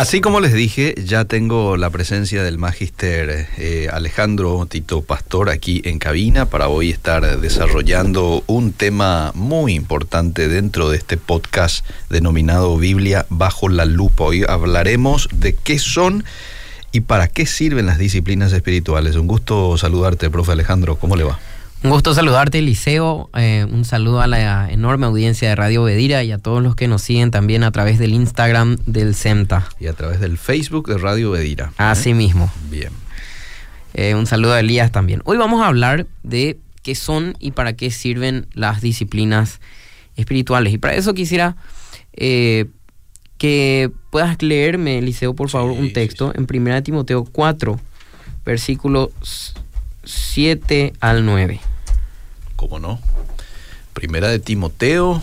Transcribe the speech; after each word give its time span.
Así 0.00 0.22
como 0.22 0.40
les 0.40 0.54
dije, 0.54 0.94
ya 1.04 1.26
tengo 1.26 1.76
la 1.76 1.90
presencia 1.90 2.42
del 2.42 2.56
magíster 2.56 3.48
eh, 3.58 3.86
Alejandro 3.92 4.64
Tito 4.64 5.02
Pastor 5.02 5.50
aquí 5.50 5.82
en 5.84 5.98
cabina 5.98 6.46
para 6.46 6.68
hoy 6.68 6.88
estar 6.88 7.38
desarrollando 7.38 8.42
un 8.46 8.72
tema 8.72 9.30
muy 9.34 9.74
importante 9.74 10.48
dentro 10.48 10.88
de 10.88 10.96
este 10.96 11.18
podcast 11.18 11.84
denominado 12.08 12.78
Biblia 12.78 13.26
bajo 13.28 13.68
la 13.68 13.84
lupa. 13.84 14.24
Hoy 14.24 14.42
hablaremos 14.48 15.28
de 15.34 15.52
qué 15.52 15.78
son 15.78 16.24
y 16.92 17.00
para 17.00 17.28
qué 17.28 17.44
sirven 17.44 17.84
las 17.84 17.98
disciplinas 17.98 18.54
espirituales. 18.54 19.16
Un 19.16 19.26
gusto 19.26 19.76
saludarte, 19.76 20.30
profe 20.30 20.52
Alejandro. 20.52 20.96
¿Cómo 20.96 21.14
le 21.14 21.24
va? 21.24 21.38
Un 21.82 21.88
gusto 21.88 22.12
saludarte, 22.12 22.58
Eliseo. 22.58 23.30
Eh, 23.34 23.66
un 23.70 23.86
saludo 23.86 24.20
a 24.20 24.26
la 24.26 24.70
enorme 24.70 25.06
audiencia 25.06 25.48
de 25.48 25.56
Radio 25.56 25.82
Bedira 25.82 26.22
y 26.22 26.30
a 26.30 26.36
todos 26.36 26.62
los 26.62 26.76
que 26.76 26.88
nos 26.88 27.00
siguen 27.00 27.30
también 27.30 27.64
a 27.64 27.70
través 27.70 27.98
del 27.98 28.12
Instagram 28.12 28.76
del 28.84 29.14
CEMTA. 29.14 29.66
Y 29.80 29.86
a 29.86 29.94
través 29.94 30.20
del 30.20 30.36
Facebook 30.36 30.88
de 30.88 30.98
Radio 30.98 31.30
Bedira. 31.30 31.72
Así 31.78 32.12
mismo. 32.12 32.52
Bien. 32.68 32.92
Eh, 33.94 34.14
un 34.14 34.26
saludo 34.26 34.52
a 34.52 34.60
Elías 34.60 34.92
también. 34.92 35.22
Hoy 35.24 35.38
vamos 35.38 35.62
a 35.62 35.68
hablar 35.68 36.06
de 36.22 36.58
qué 36.82 36.94
son 36.94 37.34
y 37.40 37.52
para 37.52 37.72
qué 37.72 37.90
sirven 37.90 38.46
las 38.52 38.82
disciplinas 38.82 39.58
espirituales. 40.16 40.74
Y 40.74 40.78
para 40.78 40.96
eso 40.96 41.14
quisiera 41.14 41.56
eh, 42.12 42.66
que 43.38 43.90
puedas 44.10 44.42
leerme, 44.42 44.98
Eliseo, 44.98 45.34
por 45.34 45.48
favor, 45.48 45.70
un 45.70 45.94
texto 45.94 46.30
en 46.34 46.46
1 46.46 46.82
Timoteo 46.82 47.24
4, 47.24 47.80
versículos 48.44 49.54
7 50.04 50.92
al 51.00 51.24
9. 51.24 51.58
¿Cómo 52.60 52.78
no? 52.78 53.00
Primera 53.94 54.28
de 54.28 54.38
Timoteo, 54.38 55.22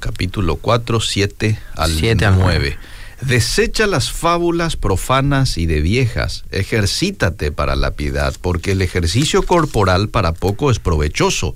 capítulo 0.00 0.56
4, 0.56 1.00
7 1.00 1.60
al 1.76 1.96
9. 2.38 2.76
Desecha 3.20 3.86
las 3.86 4.10
fábulas 4.10 4.74
profanas 4.74 5.58
y 5.58 5.66
de 5.66 5.80
viejas, 5.80 6.42
ejercítate 6.50 7.52
para 7.52 7.76
la 7.76 7.92
piedad, 7.92 8.34
porque 8.40 8.72
el 8.72 8.82
ejercicio 8.82 9.44
corporal 9.44 10.08
para 10.08 10.32
poco 10.32 10.72
es 10.72 10.80
provechoso, 10.80 11.54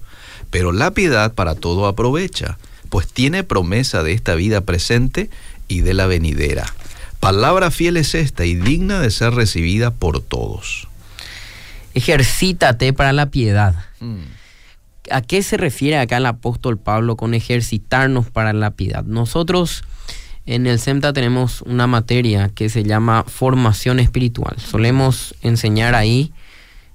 pero 0.51 0.71
la 0.71 0.93
piedad 0.93 1.35
para 1.35 1.57
todo 1.57 1.89
aprovecha, 1.89 2.57
pues 2.89 3.09
tiene 3.09 3.43
promesa 3.43 4.05
de 4.05 4.13
esta 4.13 4.37
vida 4.37 4.61
presente 4.61 5.29
y 5.67 5.81
de 5.81 5.93
la 5.93 6.07
venidera. 6.07 6.73
Palabra 7.19 7.73
fiel 7.73 7.97
es 7.97 8.15
esta 8.15 8.45
y 8.45 8.55
digna 8.55 9.01
de 9.01 9.11
ser 9.11 9.35
recibida 9.35 9.91
por 9.91 10.23
todos 10.23 10.87
ejercítate 11.95 12.93
para 12.93 13.13
la 13.13 13.27
piedad. 13.27 13.75
Mm. 14.01 14.40
¿A 15.11 15.23
qué 15.23 15.43
se 15.43 15.57
refiere 15.57 15.99
acá 15.99 16.19
el 16.19 16.27
apóstol 16.27 16.79
Pablo 16.79 17.17
con 17.17 17.35
ejercitarnos 17.35 18.31
para 18.31 18.53
la 18.53 18.71
piedad? 18.73 19.05
Nosotros 19.05 19.85
en 20.47 20.67
el 20.67 20.79
CEMTA 20.81 21.13
tenemos 21.13 21.63
una 21.63 21.87
materia 21.87 22.51
que 22.55 22.69
se 22.69 22.83
llama 22.85 23.25
formación 23.27 24.01
espiritual. 24.01 24.57
Solemos 24.59 25.35
enseñar 25.43 25.95
ahí, 25.95 26.33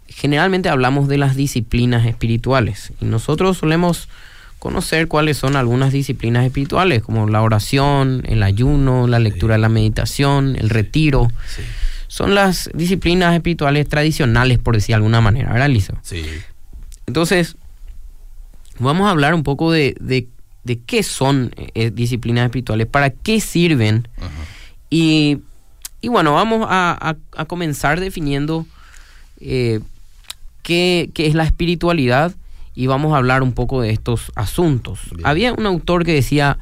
generalmente 0.08 0.70
hablamos 0.70 1.08
de 1.08 1.18
las 1.18 1.36
disciplinas 1.36 2.06
espirituales 2.06 2.94
y 3.02 3.06
nosotros 3.06 3.58
solemos 3.58 4.10
conocer 4.60 5.08
cuáles 5.08 5.38
son 5.38 5.56
algunas 5.56 5.92
disciplinas 5.92 6.46
espirituales, 6.46 7.04
como 7.04 7.30
la 7.30 7.42
oración, 7.42 8.24
el 8.26 8.42
ayuno, 8.42 9.08
la 9.08 9.20
lectura 9.20 9.56
de 9.56 9.62
la 9.62 9.70
meditación, 9.70 10.56
el 10.56 10.70
retiro 10.70 11.28
son 12.08 12.34
las 12.34 12.70
disciplinas 12.74 13.36
espirituales 13.36 13.90
tradicionales, 13.90 14.58
por 14.58 14.76
decir 14.76 14.94
de 14.94 14.96
alguna 14.96 15.22
manera, 15.22 15.52
¿verdad, 15.52 15.70
Lizo? 15.70 15.94
Sí. 16.02 16.24
Entonces, 17.08 17.58
vamos 18.80 19.08
a 19.08 19.12
hablar 19.12 19.34
un 19.34 19.44
poco 19.44 19.72
de, 19.72 20.28
qué 20.86 21.04
son 21.04 21.52
eh, 21.58 21.92
disciplinas 21.92 22.46
espirituales, 22.46 22.88
para 22.88 23.10
qué 23.10 23.40
sirven. 23.40 24.08
y, 24.90 25.40
bueno, 26.04 26.34
vamos 26.34 26.68
a, 26.70 27.16
comenzar 27.48 28.00
definiendo 28.00 28.66
eh, 29.40 29.80
qué, 30.64 31.10
es 31.16 31.36
la 31.36 31.44
espiritualidad 31.44 32.34
y 32.76 32.88
vamos 32.88 33.14
a 33.14 33.18
hablar 33.18 33.44
un 33.44 33.54
poco 33.54 33.82
de 33.82 33.92
estos 33.92 34.32
asuntos. 34.36 35.00
Había 35.24 35.54
un 35.54 35.66
autor 35.66 36.06
que 36.06 36.14
decía 36.14 36.58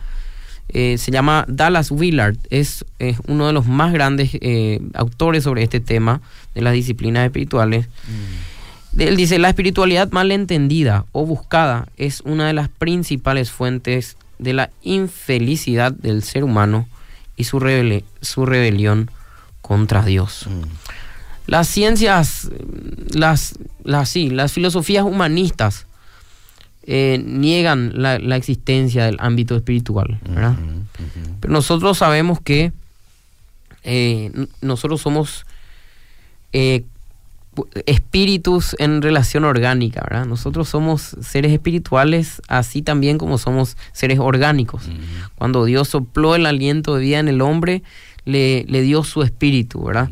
eh, 0.69 0.97
se 0.97 1.11
llama 1.11 1.45
Dallas 1.47 1.91
Willard, 1.91 2.35
es, 2.49 2.83
uno 3.27 3.45
de 3.45 3.53
los 3.53 3.67
más 3.67 3.93
grandes 3.93 4.31
eh, 4.33 4.81
autores 4.95 5.43
sobre 5.43 5.61
este 5.61 5.79
tema 5.79 6.21
de 6.55 6.61
las 6.61 6.73
disciplinas 6.73 7.25
espirituales. 7.25 7.88
Mm. 7.88 8.52
Él 8.97 9.15
dice, 9.15 9.39
la 9.39 9.49
espiritualidad 9.49 10.11
mal 10.11 10.31
entendida 10.31 11.05
o 11.11 11.25
buscada 11.25 11.87
es 11.97 12.21
una 12.21 12.47
de 12.47 12.53
las 12.53 12.69
principales 12.69 13.51
fuentes 13.51 14.17
de 14.39 14.53
la 14.53 14.69
infelicidad 14.83 15.91
del 15.91 16.23
ser 16.23 16.43
humano 16.43 16.87
y 17.35 17.45
su, 17.45 17.59
su 18.21 18.45
rebelión 18.45 19.09
contra 19.61 20.03
Dios. 20.03 20.45
Mm. 20.47 20.63
Las 21.47 21.67
ciencias, 21.67 22.49
las, 23.13 23.55
las, 23.83 24.09
sí, 24.09 24.29
las 24.29 24.53
filosofías 24.53 25.03
humanistas 25.03 25.87
eh, 26.85 27.21
niegan 27.25 27.91
la, 27.95 28.15
existencia 28.35 29.05
del 29.05 29.17
ámbito 29.19 29.55
espiritual, 29.55 30.19
¿verdad? 30.27 30.55
Pero 31.39 31.53
nosotros 31.53 31.97
sabemos 31.97 32.39
que 32.39 32.71
eh, 33.83 34.31
nosotros 34.61 35.01
somos 35.01 35.45
eh, 36.53 36.83
espíritus 37.85 38.75
en 38.79 39.01
relación 39.01 39.43
orgánica, 39.43 40.01
¿verdad? 40.09 40.25
Nosotros 40.25 40.69
somos 40.69 41.15
seres 41.21 41.51
espirituales 41.51 42.41
así 42.47 42.81
también 42.81 43.17
como 43.17 43.37
somos 43.37 43.77
seres 43.91 44.19
orgánicos. 44.19 44.89
Cuando 45.35 45.65
Dios 45.65 45.89
sopló 45.89 46.35
el 46.35 46.45
aliento 46.45 46.95
de 46.95 47.01
vida 47.01 47.19
en 47.19 47.27
el 47.27 47.41
hombre, 47.41 47.83
le, 48.25 48.65
le 48.67 48.81
dio 48.81 49.03
su 49.03 49.21
espíritu, 49.21 49.83
¿verdad? 49.83 50.09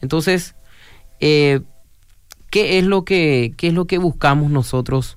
Entonces, 0.00 0.54
¿qué, 1.18 1.62
es 2.52 2.84
lo 2.84 3.04
que, 3.04 3.54
¿qué 3.56 3.68
es 3.68 3.74
lo 3.74 3.86
que 3.86 3.98
buscamos 3.98 4.50
nosotros? 4.50 5.16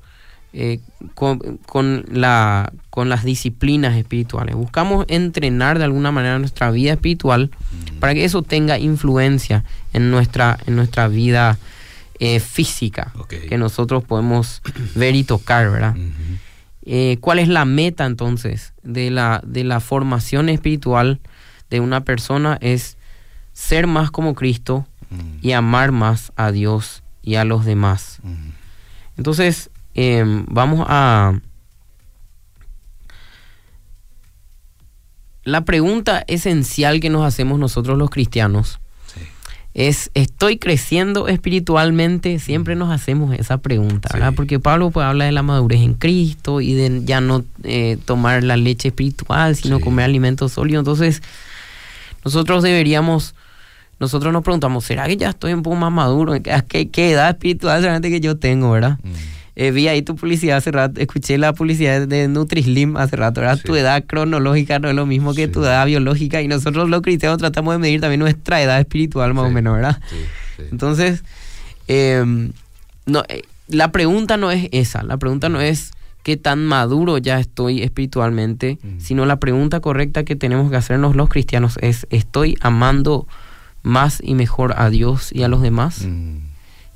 Eh, 0.57 0.79
con, 1.15 2.05
la, 2.09 2.71
con 2.89 3.09
las 3.09 3.25
disciplinas 3.25 3.97
espirituales. 3.97 4.55
Buscamos 4.55 5.03
entrenar 5.09 5.79
de 5.79 5.83
alguna 5.83 6.13
manera 6.13 6.39
nuestra 6.39 6.71
vida 6.71 6.93
espiritual 6.93 7.51
para 7.99 8.13
que 8.13 8.23
eso 8.23 8.41
tenga 8.41 8.79
influencia 8.79 9.65
en 9.91 10.11
nuestra, 10.11 10.57
en 10.65 10.77
nuestra 10.77 11.09
vida 11.09 11.57
eh, 12.19 12.39
física, 12.39 13.11
que 13.27 13.57
nosotros 13.57 14.05
podemos 14.05 14.61
ver 14.95 15.15
y 15.15 15.25
tocar, 15.25 15.69
¿verdad? 15.69 15.97
Eh, 16.83 17.17
¿Cuál 17.19 17.39
es 17.39 17.49
la 17.49 17.65
meta 17.65 18.05
entonces 18.05 18.71
de 18.81 19.11
la, 19.11 19.41
de 19.45 19.65
la 19.65 19.81
formación 19.81 20.47
espiritual 20.47 21.19
de 21.69 21.81
una 21.81 22.05
persona? 22.05 22.57
Es 22.61 22.97
ser 23.51 23.87
más 23.87 24.09
como 24.09 24.35
Cristo 24.35 24.87
y 25.41 25.51
amar 25.51 25.91
más 25.91 26.31
a 26.37 26.53
Dios 26.53 27.03
y 27.21 27.35
a 27.35 27.43
los 27.43 27.65
demás. 27.65 28.21
Entonces, 29.17 29.69
Em, 29.95 30.45
vamos 30.47 30.85
a... 30.87 31.39
La 35.43 35.61
pregunta 35.61 36.23
esencial 36.27 36.99
que 36.99 37.09
nos 37.09 37.23
hacemos 37.23 37.59
nosotros 37.59 37.97
los 37.97 38.09
cristianos 38.09 38.79
es, 39.75 40.09
¿estoy 40.13 40.57
creciendo 40.57 41.27
espiritualmente? 41.27 42.39
Siempre 42.39 42.75
nos 42.75 42.91
hacemos 42.91 43.35
esa 43.37 43.57
pregunta, 43.57 44.09
¿verdad? 44.13 44.33
Porque 44.33 44.57
Pablo 44.57 44.89
pues, 44.89 45.05
habla 45.05 45.25
de 45.25 45.33
la 45.33 45.43
madurez 45.43 45.81
en 45.81 45.95
Cristo 45.95 46.61
y 46.61 46.73
de 46.73 47.01
ya 47.03 47.19
no 47.19 47.43
eh, 47.63 47.97
tomar 48.05 48.43
la 48.43 48.55
leche 48.55 48.87
espiritual, 48.87 49.55
sino 49.55 49.81
comer 49.81 50.05
alimentos 50.05 50.53
sólidos. 50.53 50.79
Entonces, 50.79 51.21
nosotros 52.23 52.63
deberíamos 52.63 53.35
nosotros 53.99 54.33
nos 54.33 54.43
preguntamos, 54.43 54.83
¿será 54.83 55.07
que 55.07 55.15
ya 55.15 55.29
estoy 55.29 55.53
un 55.53 55.63
poco 55.63 55.77
más 55.77 55.91
maduro? 55.91 56.33
¿Qué, 56.67 56.89
qué 56.89 57.11
edad 57.11 57.29
espiritual 57.29 57.81
realmente 57.81 58.09
que 58.09 58.19
yo 58.19 58.37
tengo, 58.37 58.71
verdad? 58.71 58.97
Mm. 59.03 59.34
Eh, 59.57 59.71
vi 59.71 59.87
ahí 59.87 60.01
tu 60.01 60.15
publicidad 60.15 60.57
hace 60.57 60.71
rato, 60.71 60.99
escuché 60.99 61.37
la 61.37 61.53
publicidad 61.53 62.07
de 62.07 62.27
Nutrislim 62.27 62.97
hace 62.97 63.15
rato, 63.15 63.39
¿verdad? 63.39 63.59
Tu 63.63 63.75
edad 63.75 64.03
cronológica 64.05 64.79
no 64.79 64.89
es 64.89 64.95
lo 64.95 65.05
mismo 65.05 65.33
que 65.33 65.47
tu 65.47 65.63
edad 65.63 65.85
biológica 65.85 66.41
y 66.41 66.47
nosotros 66.49 66.89
los 66.89 67.01
cristianos 67.01 67.37
tratamos 67.37 67.73
de 67.73 67.77
medir 67.77 68.01
también 68.01 68.19
nuestra 68.19 68.61
edad 68.61 68.79
espiritual 68.79 69.33
más 69.33 69.45
o 69.45 69.51
menos, 69.51 69.75
¿verdad? 69.75 70.01
Entonces, 70.71 71.23
em, 71.87 72.51
no, 73.05 73.23
eh, 73.29 73.43
la 73.69 73.91
pregunta 73.93 74.35
no 74.35 74.51
es 74.51 74.67
esa, 74.73 75.03
la 75.03 75.17
pregunta 75.17 75.47
no 75.47 75.61
es 75.61 75.91
qué 76.23 76.35
tan 76.35 76.65
maduro 76.65 77.17
ya 77.17 77.39
estoy 77.39 77.81
espiritualmente, 77.81 78.77
mm. 78.81 78.99
sino 78.99 79.25
la 79.25 79.39
pregunta 79.39 79.79
correcta 79.79 80.25
que 80.25 80.35
tenemos 80.35 80.69
que 80.69 80.75
hacernos 80.75 81.15
los 81.15 81.29
cristianos 81.29 81.77
es, 81.81 82.07
¿estoy 82.09 82.57
amando 82.59 83.25
más 83.83 84.19
y 84.21 84.33
mejor 84.33 84.73
a 84.75 84.89
Dios 84.89 85.31
y 85.31 85.43
a 85.43 85.47
los 85.47 85.61
demás? 85.61 86.03
Mm. 86.05 86.44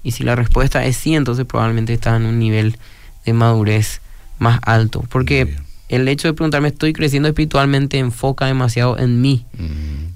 Y 0.03 0.11
si 0.11 0.23
la 0.23 0.35
respuesta 0.35 0.85
es 0.85 0.97
sí, 0.97 1.15
entonces 1.15 1.45
probablemente 1.45 1.93
está 1.93 2.15
en 2.15 2.25
un 2.25 2.39
nivel 2.39 2.77
de 3.25 3.33
madurez 3.33 4.01
más 4.37 4.59
alto. 4.63 5.03
Porque 5.09 5.55
el 5.89 6.07
hecho 6.07 6.27
de 6.27 6.33
preguntarme, 6.33 6.69
¿estoy 6.69 6.93
creciendo 6.93 7.29
espiritualmente? 7.29 7.97
enfoca 7.97 8.45
demasiado 8.45 8.97
en 8.97 9.21
mí. 9.21 9.45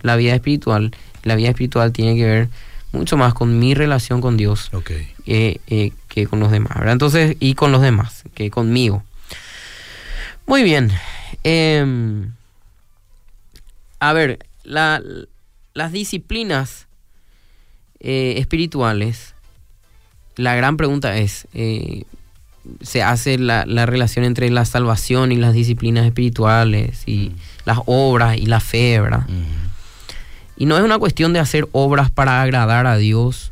La 0.01 0.15
vida 0.15 0.35
espiritual. 0.35 0.95
La 1.23 1.35
vida 1.35 1.49
espiritual 1.49 1.91
tiene 1.91 2.15
que 2.15 2.25
ver 2.25 2.49
mucho 2.93 3.17
más 3.17 3.33
con 3.33 3.59
mi 3.59 3.73
relación 3.73 4.21
con 4.21 4.37
Dios 4.37 4.69
eh, 5.25 5.59
eh, 5.67 5.91
que 6.07 6.27
con 6.27 6.39
los 6.39 6.51
demás. 6.51 6.77
Entonces, 6.85 7.35
y 7.39 7.55
con 7.55 7.71
los 7.71 7.81
demás, 7.81 8.23
que 8.35 8.51
conmigo. 8.51 9.03
Muy 10.45 10.63
bien. 10.63 10.91
Em, 11.43 12.31
a 13.99 14.13
ver, 14.13 14.45
la, 14.63 15.01
las 15.73 15.91
disciplinas 15.91 16.87
eh, 17.99 18.35
espirituales, 18.37 19.32
la 20.35 20.55
gran 20.55 20.77
pregunta 20.77 21.17
es, 21.17 21.47
eh, 21.53 22.03
se 22.81 23.03
hace 23.03 23.37
la, 23.37 23.65
relación 23.85 24.25
entre 24.25 24.49
la 24.49 24.65
salvación 24.65 25.31
y 25.31 25.35
las 25.35 25.53
disciplinas 25.53 26.05
espirituales 26.05 27.03
y 27.05 27.29
mm. 27.29 27.35
las 27.65 27.79
obras 27.85 28.37
y 28.37 28.45
la 28.45 28.59
fe, 28.59 28.99
¿verdad? 28.99 29.25
Y 30.55 30.65
no 30.65 30.77
es 30.77 30.83
una 30.83 30.99
cuestión 30.99 31.33
de 31.33 31.39
hacer 31.39 31.67
obras 31.71 32.09
para 32.09 32.41
agradar 32.41 32.87
a 32.87 32.97
Dios, 32.97 33.51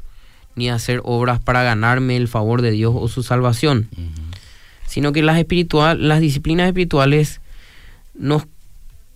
ni 0.55 0.69
hacer 0.69 1.01
obras 1.03 1.39
para 1.39 1.63
ganarme 1.63 2.15
el 2.15 2.27
favor 2.27 2.61
de 2.61 2.71
Dios 2.71 2.93
o 2.95 3.07
su 3.07 3.23
salvación, 3.23 3.89
sino 4.87 5.11
que 5.11 5.21
las, 5.21 5.37
espiritual, 5.37 6.07
las 6.07 6.19
disciplinas 6.19 6.67
espirituales 6.67 7.41
nos 8.13 8.43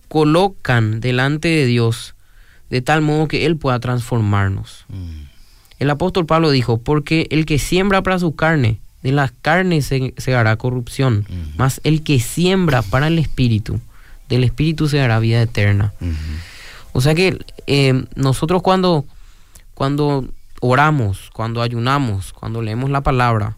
colocan 0.08 1.00
delante 1.00 1.48
de 1.48 1.66
Dios 1.66 2.14
de 2.70 2.82
tal 2.82 3.00
modo 3.00 3.28
que 3.28 3.46
Él 3.46 3.56
pueda 3.56 3.78
transformarnos. 3.80 4.84
Mm. 4.88 5.25
El 5.78 5.90
apóstol 5.90 6.26
Pablo 6.26 6.50
dijo, 6.50 6.78
porque 6.78 7.26
el 7.30 7.46
que 7.46 7.58
siembra 7.58 8.02
para 8.02 8.18
su 8.18 8.34
carne, 8.34 8.78
de 9.02 9.12
la 9.12 9.32
carne 9.42 9.82
se, 9.82 10.34
hará 10.34 10.56
corrupción, 10.56 11.26
mas 11.56 11.80
el 11.84 12.02
que 12.02 12.18
siembra 12.18 12.82
para 12.82 13.08
el 13.08 13.18
espíritu, 13.18 13.80
del 14.28 14.42
espíritu 14.42 14.88
se 14.88 15.00
hará 15.00 15.18
vida 15.20 15.42
eterna. 15.42 15.92
O 16.92 17.00
sea 17.00 17.14
que 17.14 17.38
eh, 17.66 18.04
nosotros 18.14 18.62
cuando, 18.62 19.04
cuando 19.74 20.26
oramos, 20.60 21.30
cuando 21.32 21.62
ayunamos, 21.62 22.32
cuando 22.32 22.62
leemos 22.62 22.90
la 22.90 23.02
palabra, 23.02 23.56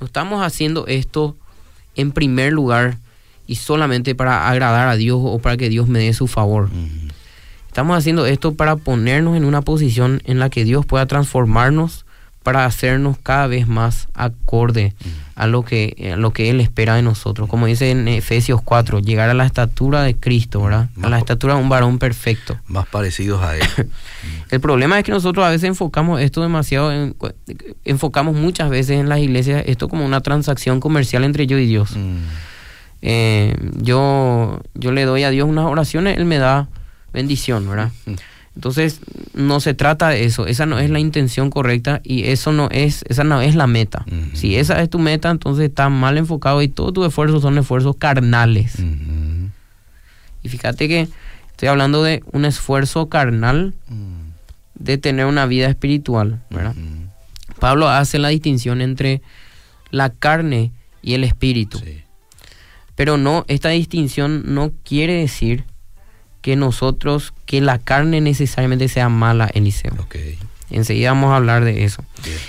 no 0.00 0.06
estamos 0.06 0.42
haciendo 0.42 0.86
esto 0.86 1.36
en 1.94 2.12
primer 2.12 2.52
lugar 2.52 2.98
y 3.46 3.56
solamente 3.56 4.14
para 4.14 4.48
agradar 4.48 4.88
a 4.88 4.96
Dios 4.96 5.18
o 5.22 5.38
para 5.40 5.56
que 5.56 5.68
Dios 5.68 5.88
me 5.88 5.98
dé 5.98 6.12
su 6.12 6.26
favor. 6.26 6.70
Estamos 7.72 7.96
haciendo 7.96 8.26
esto 8.26 8.52
para 8.52 8.76
ponernos 8.76 9.34
en 9.34 9.46
una 9.46 9.62
posición 9.62 10.20
en 10.26 10.38
la 10.38 10.50
que 10.50 10.62
Dios 10.62 10.84
pueda 10.84 11.06
transformarnos 11.06 12.04
para 12.42 12.66
hacernos 12.66 13.16
cada 13.16 13.46
vez 13.46 13.66
más 13.66 14.08
acorde 14.12 14.92
a 15.36 15.46
lo 15.46 15.64
que, 15.64 16.12
lo 16.18 16.34
que 16.34 16.50
Él 16.50 16.60
espera 16.60 16.96
de 16.96 17.02
nosotros. 17.02 17.48
Como 17.48 17.64
dice 17.64 17.90
en 17.90 18.08
Efesios 18.08 18.60
4, 18.60 18.98
llegar 18.98 19.30
a 19.30 19.34
la 19.34 19.46
estatura 19.46 20.02
de 20.02 20.14
Cristo, 20.14 20.62
¿verdad? 20.62 20.90
a 21.00 21.08
la 21.08 21.16
estatura 21.16 21.54
de 21.54 21.62
un 21.62 21.70
varón 21.70 21.98
perfecto. 21.98 22.58
Más 22.66 22.86
parecidos 22.88 23.42
a 23.42 23.56
Él. 23.56 23.62
El 24.50 24.60
problema 24.60 24.98
es 24.98 25.04
que 25.06 25.12
nosotros 25.12 25.42
a 25.42 25.48
veces 25.48 25.66
enfocamos 25.66 26.20
esto 26.20 26.42
demasiado, 26.42 26.92
enfocamos 27.86 28.34
muchas 28.34 28.68
veces 28.68 29.00
en 29.00 29.08
las 29.08 29.20
iglesias 29.20 29.62
esto 29.64 29.88
como 29.88 30.04
una 30.04 30.20
transacción 30.20 30.78
comercial 30.78 31.24
entre 31.24 31.46
yo 31.46 31.56
y 31.56 31.64
Dios. 31.64 31.96
Mm. 31.96 32.16
Eh, 33.00 33.56
yo, 33.80 34.60
yo 34.74 34.92
le 34.92 35.06
doy 35.06 35.22
a 35.22 35.30
Dios 35.30 35.48
unas 35.48 35.64
oraciones, 35.64 36.18
Él 36.18 36.26
me 36.26 36.36
da 36.36 36.68
bendición, 37.12 37.68
¿verdad? 37.68 37.90
Entonces, 38.54 39.00
no 39.32 39.60
se 39.60 39.72
trata 39.72 40.10
de 40.10 40.24
eso, 40.24 40.46
esa 40.46 40.66
no 40.66 40.78
es 40.78 40.90
la 40.90 40.98
intención 40.98 41.48
correcta 41.48 42.00
y 42.04 42.24
eso 42.24 42.52
no 42.52 42.68
es, 42.70 43.02
esa 43.08 43.24
no 43.24 43.40
es 43.40 43.54
la 43.54 43.66
meta. 43.66 44.04
Si 44.34 44.56
esa 44.56 44.80
es 44.82 44.90
tu 44.90 44.98
meta, 44.98 45.30
entonces 45.30 45.68
está 45.68 45.88
mal 45.88 46.18
enfocado 46.18 46.60
y 46.60 46.68
todos 46.68 46.92
tus 46.92 47.06
esfuerzos 47.06 47.42
son 47.42 47.56
esfuerzos 47.56 47.96
carnales. 47.96 48.76
Y 50.42 50.48
fíjate 50.48 50.86
que 50.88 51.08
estoy 51.50 51.68
hablando 51.68 52.02
de 52.02 52.22
un 52.32 52.44
esfuerzo 52.44 53.08
carnal 53.08 53.74
de 54.74 54.98
tener 54.98 55.26
una 55.26 55.46
vida 55.46 55.68
espiritual, 55.68 56.42
¿verdad? 56.50 56.74
Pablo 57.58 57.88
hace 57.88 58.18
la 58.18 58.28
distinción 58.28 58.82
entre 58.82 59.22
la 59.90 60.10
carne 60.10 60.72
y 61.00 61.14
el 61.14 61.24
espíritu. 61.24 61.80
Pero 62.96 63.16
no, 63.16 63.44
esta 63.48 63.70
distinción 63.70 64.54
no 64.54 64.72
quiere 64.84 65.14
decir 65.14 65.64
que 66.42 66.56
nosotros, 66.56 67.32
que 67.46 67.60
la 67.60 67.78
carne 67.78 68.20
necesariamente 68.20 68.88
sea 68.88 69.08
mala, 69.08 69.48
Eliseo. 69.54 69.94
Okay. 70.04 70.38
Enseguida 70.70 71.10
vamos 71.10 71.30
a 71.30 71.36
hablar 71.36 71.64
de 71.64 71.84
eso. 71.84 72.04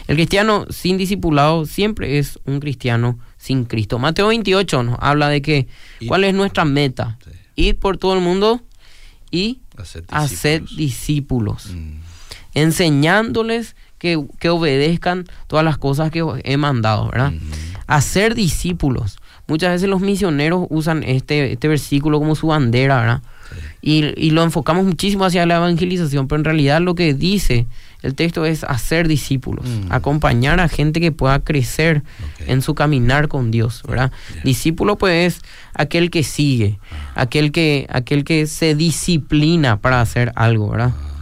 El 0.08 0.16
cristiano 0.16 0.66
sin 0.70 0.98
discipulado 0.98 1.66
siempre 1.66 2.18
es 2.18 2.40
un 2.46 2.60
cristiano 2.60 3.20
sin 3.38 3.66
Cristo. 3.66 4.00
Mateo 4.00 4.28
28 4.28 4.84
nos 4.84 4.98
habla 5.00 5.30
de 5.30 5.42
que, 5.42 5.68
¿cuál 6.08 6.24
es 6.24 6.34
nuestra 6.34 6.66
meta? 6.66 7.18
Ir 7.56 7.78
por 7.78 7.98
todo 7.98 8.14
el 8.14 8.22
mundo 8.22 8.62
y 9.30 9.60
hacer 10.10 10.64
discípulos. 10.78 11.72
Mm. 11.74 12.00
Enseñándoles 12.54 13.76
que, 14.00 14.50
obedezcan 14.50 15.26
todas 15.48 15.66
las 15.66 15.78
cosas 15.78 16.12
que 16.12 16.24
he 16.44 16.58
mandado, 16.58 17.10
¿verdad? 17.10 17.34
Hacer 17.88 18.36
discípulos. 18.36 19.18
Muchas 19.48 19.72
veces 19.72 19.90
los 19.90 20.02
misioneros 20.02 20.68
usan 20.70 21.04
este, 21.04 21.52
este 21.52 21.68
versículo 21.68 22.20
como 22.20 22.36
su 22.36 22.48
bandera, 22.48 23.00
¿verdad? 23.00 23.22
Y, 23.82 24.32
lo 24.32 24.44
enfocamos 24.44 24.86
muchísimo 24.86 25.26
hacia 25.26 25.46
la 25.46 25.58
evangelización, 25.58 26.28
pero 26.28 26.40
en 26.40 26.46
realidad 26.46 26.82
lo 26.82 26.96
que 26.96 27.14
dice 27.14 27.68
el 28.02 28.16
texto 28.16 28.46
es 28.46 28.64
hacer 28.64 29.08
discípulos, 29.08 29.66
mm. 29.66 29.92
acompañar 29.92 30.60
a 30.60 30.68
gente 30.68 31.00
que 31.00 31.12
pueda 31.12 31.40
crecer 31.40 32.04
en 32.48 32.62
su 32.62 32.76
caminar 32.76 33.28
con 33.30 33.52
Dios, 33.52 33.82
¿verdad? 33.88 34.12
Discípulo 34.44 34.98
pues 34.98 35.36
es 35.36 35.42
aquel 35.74 36.10
que 36.12 36.24
sigue, 36.24 36.80
ah. 36.92 37.22
aquel, 37.22 37.52
que, 37.52 37.88
aquel 37.90 38.24
que 38.24 38.48
se 38.48 38.76
disciplina 38.76 39.80
para 39.80 40.02
hacer 40.02 40.32
algo, 40.36 40.70
¿verdad? 40.70 40.94
Ah. 40.96 41.14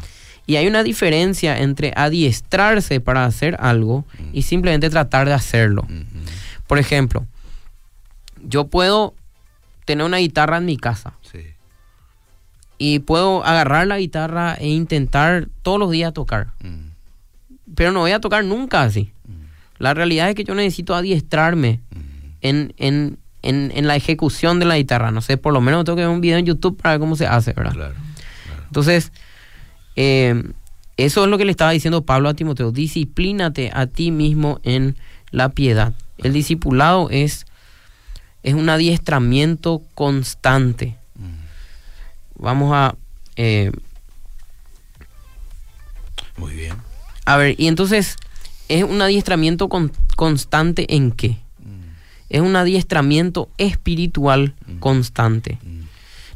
Y 0.47 0.55
hay 0.55 0.67
una 0.67 0.83
diferencia 0.83 1.59
entre 1.59 1.93
adiestrarse 1.95 2.99
para 2.99 3.25
hacer 3.25 3.55
algo 3.59 4.05
y 4.33 4.39
mm. 4.39 4.43
simplemente 4.43 4.89
tratar 4.89 5.27
de 5.27 5.33
hacerlo. 5.33 5.83
Mm-hmm. 5.83 6.65
Por 6.67 6.79
ejemplo, 6.79 7.25
yo 8.43 8.67
puedo 8.67 9.13
tener 9.85 10.05
una 10.05 10.17
guitarra 10.17 10.57
en 10.57 10.65
mi 10.65 10.77
casa 10.77 11.13
y 12.83 12.97
puedo 12.97 13.45
agarrar 13.45 13.85
la 13.85 13.99
guitarra 13.99 14.55
e 14.55 14.67
intentar 14.67 15.49
todos 15.61 15.77
los 15.77 15.91
días 15.91 16.13
tocar. 16.13 16.47
Mm. 16.63 16.89
Pero 17.75 17.91
no 17.91 17.99
voy 17.99 18.11
a 18.11 18.19
tocar 18.19 18.43
nunca 18.43 18.81
así. 18.81 19.11
Mm. 19.27 19.33
La 19.77 19.93
realidad 19.93 20.29
es 20.29 20.35
que 20.35 20.43
yo 20.43 20.55
necesito 20.55 20.95
adiestrarme 20.95 21.79
mm. 21.91 21.99
en, 22.41 22.73
en, 22.77 23.19
en, 23.43 23.85
la 23.85 23.95
ejecución 23.95 24.57
de 24.57 24.65
la 24.65 24.77
guitarra. 24.77 25.11
No 25.11 25.21
sé, 25.21 25.37
por 25.37 25.53
lo 25.53 25.61
menos 25.61 25.85
tengo 25.85 25.95
que 25.95 26.01
ver 26.01 26.09
un 26.09 26.21
video 26.21 26.39
en 26.39 26.47
YouTube 26.47 26.75
para 26.75 26.93
ver 26.93 26.99
cómo 26.99 27.15
se 27.15 27.27
hace, 27.27 27.53
¿verdad? 27.53 27.93
Entonces, 28.65 29.11
eh, 29.95 30.43
eso 30.97 31.23
es 31.23 31.29
lo 31.29 31.37
que 31.37 31.45
le 31.45 31.51
estaba 31.51 31.69
diciendo 31.69 32.03
Pablo 32.03 32.29
a 32.29 32.33
Timoteo. 32.33 32.71
Disciplínate 32.71 33.69
a 33.75 33.85
ti 33.85 34.09
mismo 34.09 34.59
en 34.63 34.97
la 35.29 35.49
piedad. 35.49 35.93
El 36.17 36.33
discipulado 36.33 37.11
es, 37.11 37.45
es 38.41 38.55
un 38.55 38.69
adiestramiento 38.69 39.83
constante 39.93 40.97
Vamos 42.41 42.73
a... 42.73 42.95
Eh, 43.35 43.71
Muy 46.37 46.53
bien. 46.53 46.73
A 47.25 47.37
ver, 47.37 47.55
y 47.57 47.67
entonces, 47.67 48.17
¿es 48.67 48.83
un 48.83 49.01
adiestramiento 49.01 49.69
constante 50.15 50.95
en 50.95 51.11
qué? 51.11 51.37
Mm. 51.59 51.93
Es 52.29 52.41
un 52.41 52.55
adiestramiento 52.55 53.49
espiritual 53.57 54.55
mm. 54.65 54.79
constante. 54.79 55.59
Mm. 55.63 55.81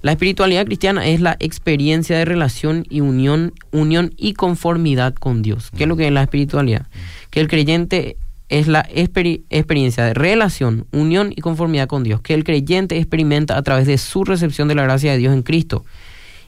La 0.01 0.11
espiritualidad 0.11 0.65
cristiana 0.65 1.07
es 1.07 1.19
la 1.19 1.35
experiencia 1.39 2.15
de 2.15 2.25
relación 2.25 2.85
y 2.87 3.01
unión, 3.01 3.53
unión 3.71 4.13
y 4.15 4.33
conformidad 4.33 5.15
con 5.15 5.41
Dios. 5.41 5.71
¿Qué 5.75 5.83
es 5.83 5.89
lo 5.89 5.97
que 5.97 6.05
es 6.05 6.13
la 6.13 6.21
espiritualidad? 6.21 6.85
Que 7.31 7.39
el 7.39 7.47
creyente 7.47 8.15
es 8.49 8.67
la 8.67 8.87
experiencia 8.89 10.05
de 10.05 10.13
relación, 10.13 10.85
unión 10.91 11.33
y 11.35 11.41
conformidad 11.41 11.87
con 11.87 12.03
Dios, 12.03 12.21
que 12.21 12.33
el 12.33 12.43
creyente 12.43 12.97
experimenta 12.97 13.57
a 13.57 13.63
través 13.63 13.87
de 13.87 13.97
su 13.97 14.23
recepción 14.23 14.67
de 14.67 14.75
la 14.75 14.83
gracia 14.83 15.11
de 15.11 15.17
Dios 15.17 15.33
en 15.33 15.41
Cristo 15.41 15.83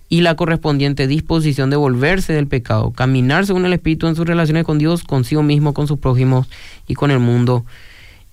y 0.10 0.22
la 0.22 0.36
correspondiente 0.36 1.08
disposición 1.08 1.70
de 1.70 1.76
volverse 1.76 2.34
del 2.34 2.48
pecado, 2.48 2.92
caminar 2.92 3.46
según 3.46 3.66
el 3.66 3.74
Espíritu 3.74 4.08
en 4.08 4.16
sus 4.16 4.28
relaciones 4.28 4.64
con 4.64 4.78
Dios, 4.78 5.04
consigo 5.04 5.44
mismo, 5.44 5.74
con 5.74 5.88
sus 5.88 6.00
prójimos 6.00 6.48
y 6.88 6.94
con 6.94 7.12
el 7.12 7.20
mundo 7.20 7.66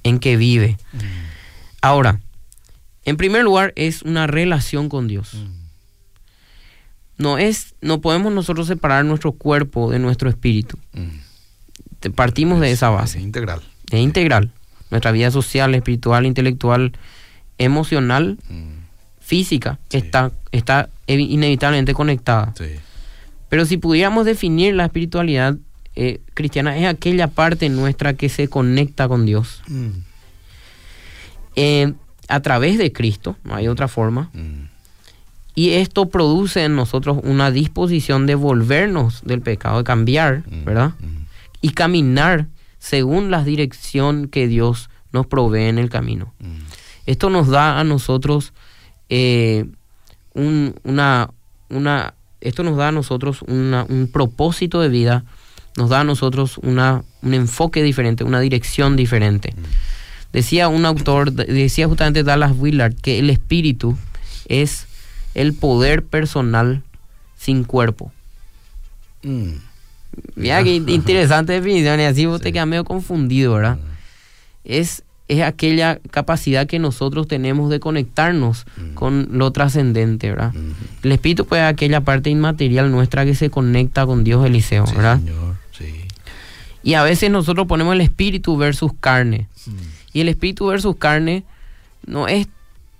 en 0.02 0.18
que 0.18 0.36
vive. 0.36 0.76
Mm. 0.92 0.98
Ahora, 1.80 2.20
en 3.04 3.16
primer 3.16 3.42
lugar, 3.42 3.72
es 3.76 4.02
una 4.02 4.26
relación 4.26 4.88
con 4.88 5.08
Dios. 5.08 5.34
Mm. 5.34 5.64
No 7.16 7.38
es, 7.38 7.74
no 7.80 8.00
podemos 8.00 8.32
nosotros 8.32 8.66
separar 8.66 9.04
nuestro 9.04 9.32
cuerpo 9.32 9.90
de 9.90 9.98
nuestro 9.98 10.28
espíritu. 10.28 10.78
Mm 10.92 11.23
partimos 12.10 12.60
de 12.60 12.70
esa 12.70 12.90
base. 12.90 13.18
Es 13.18 13.24
integral. 13.24 13.62
Es 13.90 14.00
integral. 14.00 14.50
Nuestra 14.90 15.12
vida 15.12 15.30
social, 15.30 15.74
espiritual, 15.74 16.26
intelectual, 16.26 16.92
emocional, 17.58 18.38
mm. 18.48 18.84
física, 19.20 19.78
está, 19.90 20.32
está 20.52 20.88
inevitablemente 21.06 21.94
conectada. 21.94 22.52
Pero 23.48 23.66
si 23.66 23.76
pudiéramos 23.76 24.26
definir 24.26 24.74
la 24.74 24.86
espiritualidad 24.86 25.56
eh, 25.96 26.20
cristiana, 26.34 26.76
es 26.76 26.86
aquella 26.86 27.28
parte 27.28 27.68
nuestra 27.68 28.14
que 28.14 28.28
se 28.28 28.48
conecta 28.48 29.08
con 29.08 29.26
Dios. 29.26 29.62
Mm. 29.68 29.90
Eh, 31.56 31.92
a 32.28 32.40
través 32.40 32.78
de 32.78 32.92
Cristo, 32.92 33.36
no 33.44 33.54
hay 33.54 33.68
otra 33.68 33.88
forma. 33.88 34.30
Mm. 34.32 34.68
Y 35.54 35.70
esto 35.70 36.08
produce 36.08 36.64
en 36.64 36.74
nosotros 36.74 37.18
una 37.22 37.50
disposición 37.52 38.26
de 38.26 38.34
volvernos 38.34 39.22
del 39.24 39.40
pecado, 39.40 39.78
de 39.78 39.84
cambiar, 39.84 40.42
¿verdad? 40.64 40.94
Y 41.64 41.70
caminar 41.70 42.48
según 42.78 43.30
la 43.30 43.42
dirección 43.42 44.28
que 44.28 44.46
Dios 44.46 44.90
nos 45.12 45.26
provee 45.26 45.62
en 45.62 45.78
el 45.78 45.88
camino. 45.88 46.34
Mm. 46.40 46.58
Esto 47.06 47.30
nos 47.30 47.48
da 47.48 47.80
a 47.80 47.84
nosotros 47.84 48.52
eh, 49.08 49.64
una, 50.34 51.30
una 51.70 52.14
esto 52.42 52.64
nos 52.64 52.76
da 52.76 52.88
a 52.88 52.92
nosotros 52.92 53.40
un 53.40 54.10
propósito 54.12 54.82
de 54.82 54.90
vida, 54.90 55.24
nos 55.78 55.88
da 55.88 56.00
a 56.00 56.04
nosotros 56.04 56.58
una, 56.58 57.02
un 57.22 57.32
enfoque 57.32 57.82
diferente, 57.82 58.24
una 58.24 58.40
dirección 58.40 58.94
diferente. 58.94 59.54
Mm. 59.56 60.34
Decía 60.34 60.68
un 60.68 60.84
autor, 60.84 61.32
decía 61.32 61.88
justamente 61.88 62.24
Dallas 62.24 62.52
Willard, 62.58 62.94
que 62.94 63.20
el 63.20 63.30
espíritu 63.30 63.96
es 64.48 64.86
el 65.32 65.54
poder 65.54 66.04
personal 66.04 66.82
sin 67.38 67.64
cuerpo. 67.64 68.12
Mm. 69.22 69.54
Mira 70.36 70.62
qué 70.62 70.74
interesante 70.74 71.52
definición, 71.52 72.00
y 72.00 72.04
así 72.04 72.26
vos 72.26 72.40
te 72.40 72.52
quedas 72.52 72.66
medio 72.66 72.84
confundido, 72.84 73.54
¿verdad? 73.54 73.76
Mm. 73.76 73.80
Es, 74.64 75.04
es 75.28 75.42
aquella 75.42 75.98
capacidad 76.10 76.66
que 76.66 76.78
nosotros 76.78 77.28
tenemos 77.28 77.70
de 77.70 77.80
conectarnos 77.80 78.66
mm. 78.76 78.94
con 78.94 79.28
lo 79.32 79.50
trascendente, 79.52 80.30
¿verdad? 80.30 80.52
El 81.02 81.12
espíritu 81.12 81.46
pues 81.46 81.60
es 81.60 81.66
aquella 81.66 82.00
parte 82.00 82.30
inmaterial 82.30 82.90
nuestra 82.90 83.24
que 83.24 83.34
se 83.34 83.50
conecta 83.50 84.06
con 84.06 84.24
Dios 84.24 84.44
Eliseo, 84.44 84.84
¿verdad? 84.86 85.20
Y 86.82 86.94
a 86.94 87.02
veces 87.02 87.30
nosotros 87.30 87.66
ponemos 87.66 87.94
el 87.94 88.02
espíritu 88.02 88.58
versus 88.58 88.92
carne. 89.00 89.48
Y 90.12 90.20
el 90.20 90.28
espíritu 90.28 90.66
versus 90.66 90.96
carne 90.96 91.44
no 92.06 92.28
es 92.28 92.46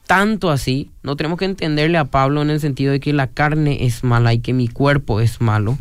tanto 0.07 0.51
así, 0.51 0.91
no 1.03 1.17
tenemos 1.17 1.39
que 1.39 1.45
entenderle 1.45 1.99
a 1.99 2.05
Pablo 2.05 2.43
en 2.43 2.51
el 2.51 2.61
sentido 2.61 2.93
de 2.93 3.01
que 3.01 3.13
la 3.13 3.27
carne 3.27 3.87
es 3.87 4.05
mala 4.05 4.35
y 4.35 4.39
que 4.39 4.53
mi 4.53 4.69
cuerpo 4.69 5.21
es 5.21 5.41
malo, 5.41 5.79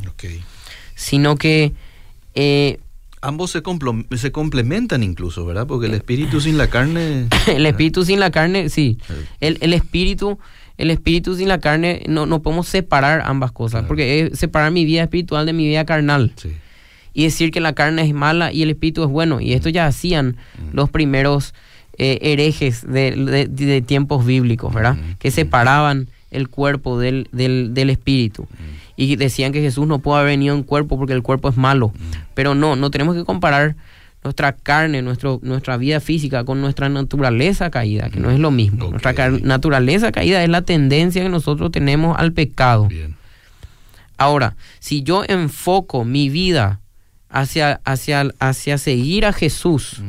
sino 1.04 1.36
que... 1.36 1.74
Eh, 2.36 2.80
Ambos 3.22 3.52
se, 3.52 3.62
se, 4.18 4.32
complementan 4.32 5.02
incluso, 5.02 5.46
¿verdad? 5.46 5.66
Porque 5.66 5.88
el 5.88 5.94
espíritu 5.94 6.42
sin 6.42 6.58
la 6.58 6.68
carne... 6.68 7.28
el 7.48 7.66
espíritu 7.66 8.04
sin 8.04 8.20
la 8.20 8.32
carne, 8.32 8.70
sí. 8.70 8.98
El, 9.40 9.58
el, 9.62 9.74
espíritu... 9.74 10.40
El 10.78 10.90
espíritu 10.90 11.36
sin 11.36 11.48
la 11.48 11.60
carne, 11.60 12.04
no, 12.08 12.26
no 12.26 12.42
podemos 12.42 12.68
separar 12.68 13.22
ambas 13.26 13.52
cosas, 13.52 13.86
porque 13.86 14.22
es 14.22 14.40
separar 14.40 14.72
mi 14.72 14.86
vida 14.86 15.04
espiritual 15.04 15.46
de 15.46 15.54
mi 15.54 15.68
vida 15.68 15.86
carnal. 15.86 16.34
Y 17.14 17.24
decir 17.24 17.52
que 17.52 17.60
la 17.60 17.74
carne 17.74 18.02
es 18.08 18.14
mala 18.14 18.52
y 18.52 18.64
el 18.64 18.72
espíritu 18.72 19.04
es 19.04 19.10
bueno. 19.10 19.40
Y 19.40 19.54
esto 19.54 19.70
ya 19.70 19.86
hacían 19.86 20.30
mm. 20.58 20.76
los 20.76 20.90
primeros 20.90 21.54
eh, 22.00 22.18
herejes 22.24 22.86
de, 22.88 23.84
tiempos 23.86 24.26
bíblicos, 24.26 24.74
¿verdad? 24.74 24.98
Que 25.20 25.30
separaban 25.30 26.08
el 26.32 26.50
cuerpo 26.50 27.00
del, 27.00 27.30
del, 27.32 27.90
espíritu. 27.92 28.48
Y 28.96 29.16
decían 29.16 29.52
que 29.52 29.62
Jesús 29.62 29.88
no 29.88 30.00
puede 30.00 30.22
haber 30.22 30.34
venido 30.34 30.56
en 30.56 30.64
cuerpo 30.64 30.98
porque 30.98 31.14
el 31.14 31.24
cuerpo 31.24 31.50
es 31.50 31.58
malo. 31.58 31.94
Pero 32.34 32.56
no, 32.56 32.76
no 32.76 32.92
tenemos 32.92 33.16
que 33.16 33.26
comparar 33.26 33.76
nuestra 34.24 34.54
carne, 34.54 35.02
nuestro, 35.02 35.40
nuestra 35.44 35.78
vida 35.78 36.00
física 36.00 36.46
con 36.46 36.62
nuestra 36.62 36.90
naturaleza 36.90 37.70
caída, 37.70 38.10
que 38.10 38.20
no 38.20 38.32
es 38.32 38.40
lo 38.40 38.52
mismo. 38.52 38.90
Nuestra 38.90 39.14
naturaleza 39.30 40.12
caída 40.12 40.44
es 40.44 40.50
la 40.50 40.62
tendencia 40.62 41.24
que 41.24 41.30
nosotros 41.30 41.72
tenemos 41.72 42.18
al 42.18 42.34
pecado. 42.34 42.88
Ahora, 44.18 44.56
si 44.80 45.04
yo 45.04 45.24
enfoco 45.28 46.06
mi 46.06 46.30
vida 46.30 46.80
hacia, 47.30 47.82
hacia, 47.84 48.30
hacia 48.40 48.78
seguir 48.78 49.26
a 49.26 49.34
Jesús, 49.34 50.02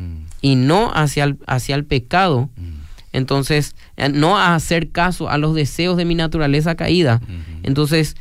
y 0.45 0.55
no 0.55 0.91
hacia 0.93 1.23
el, 1.23 1.39
hacia 1.47 1.73
el 1.73 1.85
pecado, 1.85 2.51
mm. 2.55 2.73
entonces 3.13 3.75
eh, 3.97 4.09
no 4.09 4.37
a 4.37 4.53
hacer 4.53 4.91
caso 4.91 5.27
a 5.27 5.39
los 5.39 5.55
deseos 5.55 5.97
de 5.97 6.05
mi 6.05 6.13
naturaleza 6.13 6.75
caída, 6.75 7.19
entonces 7.63 8.15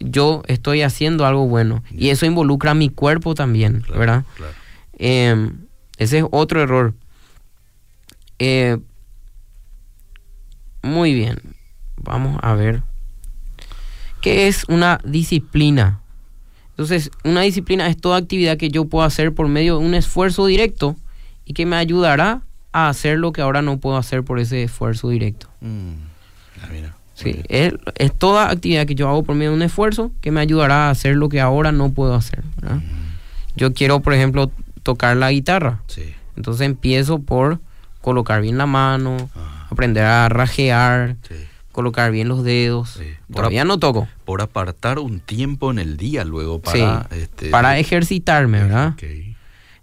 yo 0.00 0.42
estoy 0.46 0.82
haciendo 0.82 1.26
algo 1.26 1.46
bueno 1.46 1.82
y 1.90 2.10
eso 2.10 2.26
involucra 2.26 2.72
a 2.72 2.74
mi 2.74 2.88
cuerpo 2.88 3.34
también, 3.34 3.84
¿verdad? 3.88 4.24
Em, 4.98 5.66
ese 5.96 6.18
es 6.18 6.24
otro 6.30 6.62
error. 6.62 6.94
Eh, 8.38 8.78
muy 10.82 11.14
bien, 11.14 11.38
vamos 11.96 12.38
a 12.42 12.54
ver. 12.54 12.82
¿Qué 14.20 14.48
es 14.48 14.64
una 14.68 15.00
disciplina? 15.04 16.00
Entonces, 16.70 17.10
una 17.24 17.42
disciplina 17.42 17.88
es 17.88 17.96
toda 17.96 18.18
actividad 18.18 18.56
que 18.56 18.70
yo 18.70 18.84
puedo 18.84 19.04
hacer 19.04 19.34
por 19.34 19.48
medio 19.48 19.78
de 19.78 19.84
un 19.84 19.94
esfuerzo 19.94 20.46
directo 20.46 20.96
y 21.44 21.54
que 21.54 21.66
me 21.66 21.76
ayudará 21.76 22.42
a 22.72 22.88
hacer 22.88 23.18
lo 23.18 23.32
que 23.32 23.40
ahora 23.40 23.62
no 23.62 23.78
puedo 23.78 23.96
hacer 23.96 24.22
por 24.22 24.38
ese 24.38 24.62
esfuerzo 24.62 25.08
directo. 25.08 25.48
Mm. 25.60 25.94
Ah, 26.62 26.97
sí, 27.18 27.42
es, 27.48 27.74
toda 28.18 28.50
actividad 28.50 28.86
que 28.86 28.94
yo 28.94 29.08
hago 29.08 29.22
por 29.22 29.34
medio 29.34 29.50
de 29.50 29.56
un 29.56 29.62
esfuerzo 29.62 30.12
que 30.20 30.30
me 30.30 30.40
ayudará 30.40 30.88
a 30.88 30.90
hacer 30.90 31.16
lo 31.16 31.28
que 31.28 31.40
ahora 31.40 31.72
no 31.72 31.92
puedo 31.92 32.14
hacer. 32.14 32.44
Mm. 32.62 32.78
Yo 33.56 33.72
quiero, 33.72 34.00
por 34.00 34.14
ejemplo, 34.14 34.50
tocar 34.82 35.16
la 35.16 35.30
guitarra. 35.30 35.82
Entonces 36.36 36.64
empiezo 36.66 37.18
por 37.18 37.58
colocar 38.00 38.40
bien 38.40 38.58
la 38.58 38.66
mano, 38.66 39.28
aprender 39.70 40.04
a 40.04 40.28
rajear, 40.28 41.16
colocar 41.72 42.10
bien 42.12 42.28
los 42.28 42.44
dedos. 42.44 43.00
Todavía 43.32 43.64
no 43.64 43.78
toco. 43.78 44.08
Por 44.24 44.40
apartar 44.40 44.98
un 44.98 45.20
tiempo 45.20 45.70
en 45.70 45.78
el 45.78 45.96
día 45.96 46.24
luego 46.24 46.60
para... 46.60 47.08
Este, 47.10 47.50
para 47.50 47.78
ejercitarme, 47.78 48.62
¿verdad? 48.62 48.94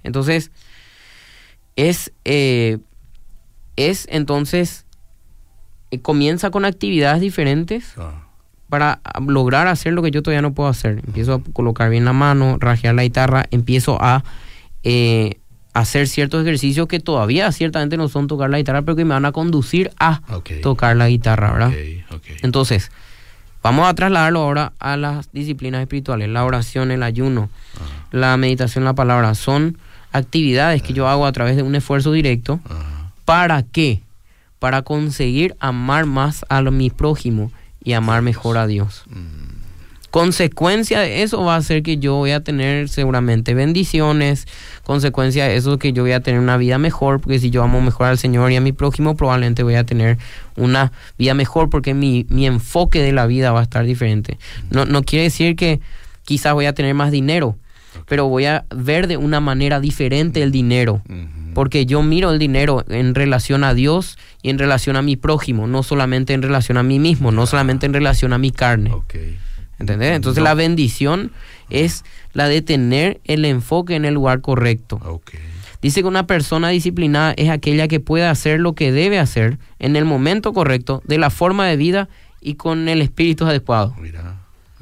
Entonces, 0.04 0.52
es, 1.76 2.12
eh, 2.24 2.78
es 3.76 4.08
entonces, 4.10 4.85
comienza 6.02 6.52
con 6.52 6.66
actividades 6.66 7.22
diferentes 7.22 7.94
ah. 7.98 8.28
para 8.70 9.02
lograr 9.28 9.68
hacer 9.68 9.94
lo 9.94 10.02
que 10.02 10.12
yo 10.12 10.22
todavía 10.22 10.42
no 10.42 10.54
puedo 10.54 10.70
hacer. 10.70 11.02
Empiezo 11.06 11.36
a 11.36 11.42
colocar 11.54 11.90
bien 11.90 12.06
la 12.06 12.14
mano, 12.14 12.58
rajear 12.60 12.96
la 12.96 13.04
guitarra, 13.04 13.46
empiezo 13.52 13.98
a 14.02 14.24
eh, 14.84 15.40
hacer 15.76 16.08
ciertos 16.08 16.42
ejercicios 16.42 16.88
que 16.88 17.02
todavía 17.02 17.52
ciertamente 17.52 17.98
no 17.98 18.08
son 18.08 18.28
tocar 18.28 18.50
la 18.50 18.58
guitarra, 18.58 18.82
pero 18.84 18.96
que 18.96 19.04
me 19.04 19.14
van 19.14 19.26
a 19.26 19.34
conducir 19.34 19.92
a 20.00 20.22
tocar 20.64 20.96
la 20.96 21.10
guitarra, 21.10 21.52
¿verdad? 21.52 21.74
Entonces, 22.42 22.92
vamos 23.62 23.86
a 23.86 23.94
trasladarlo 23.94 24.40
ahora 24.40 24.72
a 24.80 24.96
las 24.96 25.30
disciplinas 25.34 25.82
espirituales, 25.82 26.30
la 26.30 26.46
oración, 26.46 26.92
el 26.92 27.04
ayuno, 27.04 27.50
la 28.12 28.38
meditación, 28.38 28.86
la 28.86 28.94
palabra, 28.94 29.36
son 29.36 29.78
actividades 30.14 30.82
que 30.82 30.94
yo 30.94 31.10
hago 31.10 31.26
a 31.26 31.32
través 31.34 31.58
de 31.58 31.64
un 31.64 31.76
esfuerzo 31.76 32.14
directo. 32.14 32.62
¿Para 33.26 33.64
qué? 33.64 34.02
Para 34.66 34.82
conseguir 34.82 35.56
amar 35.60 36.08
más 36.08 36.44
a 36.50 36.60
mi 36.64 36.90
prójimo 36.90 37.52
y 37.84 37.94
amar 37.94 38.24
mejor 38.24 38.58
a 38.58 38.66
Dios. 38.66 39.04
Mm. 39.12 40.10
Consecuencia 40.10 41.02
de 41.02 41.22
eso 41.22 41.44
va 41.44 41.56
a 41.56 41.62
ser 41.62 41.84
que 41.84 41.98
yo 41.98 42.16
voy 42.16 42.32
a 42.32 42.44
tener 42.44 42.90
seguramente 42.90 43.54
bendiciones. 43.54 44.48
Consecuencia 44.84 45.46
de 45.46 45.56
eso 45.56 45.78
que 45.78 45.94
yo 45.94 46.02
voy 46.02 46.14
a 46.14 46.22
tener 46.22 46.40
una 46.40 46.58
vida 46.58 46.80
mejor, 46.80 47.22
porque 47.22 47.38
si 47.38 47.52
yo 47.52 47.62
amo 47.62 47.80
mejor 47.80 48.08
al 48.08 48.18
Señor 48.18 48.52
y 48.52 48.56
a 48.56 48.62
mi 48.62 48.72
prójimo, 48.72 49.16
probablemente 49.16 49.62
voy 49.62 49.76
a 49.76 49.84
tener 49.84 50.18
una 50.56 50.92
vida 51.20 51.36
mejor, 51.36 51.70
porque 51.70 51.94
mi, 51.94 52.26
mi 52.30 52.48
enfoque 52.48 53.04
de 53.04 53.12
la 53.12 53.28
vida 53.28 53.52
va 53.52 53.60
a 53.60 53.64
estar 53.64 53.86
diferente. 53.86 54.40
No, 54.72 54.86
no 54.86 55.04
quiere 55.04 55.26
decir 55.26 55.56
que 55.56 55.80
quizás 56.24 56.56
voy 56.56 56.66
a 56.66 56.74
tener 56.74 56.96
más 56.96 57.12
dinero, 57.12 57.56
pero 58.08 58.28
voy 58.28 58.46
a 58.46 58.66
ver 58.76 59.08
de 59.08 59.18
una 59.18 59.40
manera 59.40 59.80
diferente 59.80 60.42
el 60.42 60.52
dinero. 60.52 61.02
Porque 61.54 61.86
yo 61.86 62.04
miro 62.04 62.32
el 62.32 62.40
dinero 62.40 62.84
en 62.90 63.16
relación 63.16 63.64
a 63.64 63.74
Dios 63.74 64.18
y 64.42 64.50
en 64.50 64.60
relación 64.60 64.98
a 64.98 65.02
mi 65.02 65.16
prójimo, 65.16 65.68
no 65.68 65.84
solamente 65.84 66.34
en 66.34 66.42
relación 66.42 66.78
a 66.78 66.84
mí 66.84 67.00
mismo, 67.00 67.32
no 67.32 67.46
solamente 67.46 67.86
en 67.86 67.94
relación 67.94 68.34
a 68.34 68.38
mi 68.38 68.52
carne. 68.52 68.92
¿Entendés? 69.80 70.16
Entonces 70.16 70.44
la 70.44 70.54
bendición 70.54 71.32
es 71.70 72.04
la 72.34 72.48
de 72.48 72.62
tener 72.62 73.22
el 73.24 73.46
enfoque 73.46 73.96
en 73.96 74.06
el 74.06 74.14
lugar 74.14 74.42
correcto. 74.42 75.22
Dice 75.82 76.02
que 76.02 76.08
una 76.08 76.28
persona 76.28 76.70
disciplinada 76.70 77.34
es 77.38 77.50
aquella 77.50 77.88
que 77.88 78.00
puede 78.00 78.26
hacer 78.26 78.60
lo 78.60 78.74
que 78.74 78.92
debe 78.92 79.20
hacer 79.20 79.60
en 79.80 79.96
el 79.96 80.04
momento 80.04 80.54
correcto, 80.54 81.02
de 81.06 81.18
la 81.18 81.30
forma 81.30 81.68
de 81.68 81.78
vida 81.78 82.10
y 82.42 82.56
con 82.56 82.90
el 82.90 83.02
espíritu 83.02 83.46
adecuado. 83.46 83.96
Mira. 84.00 84.35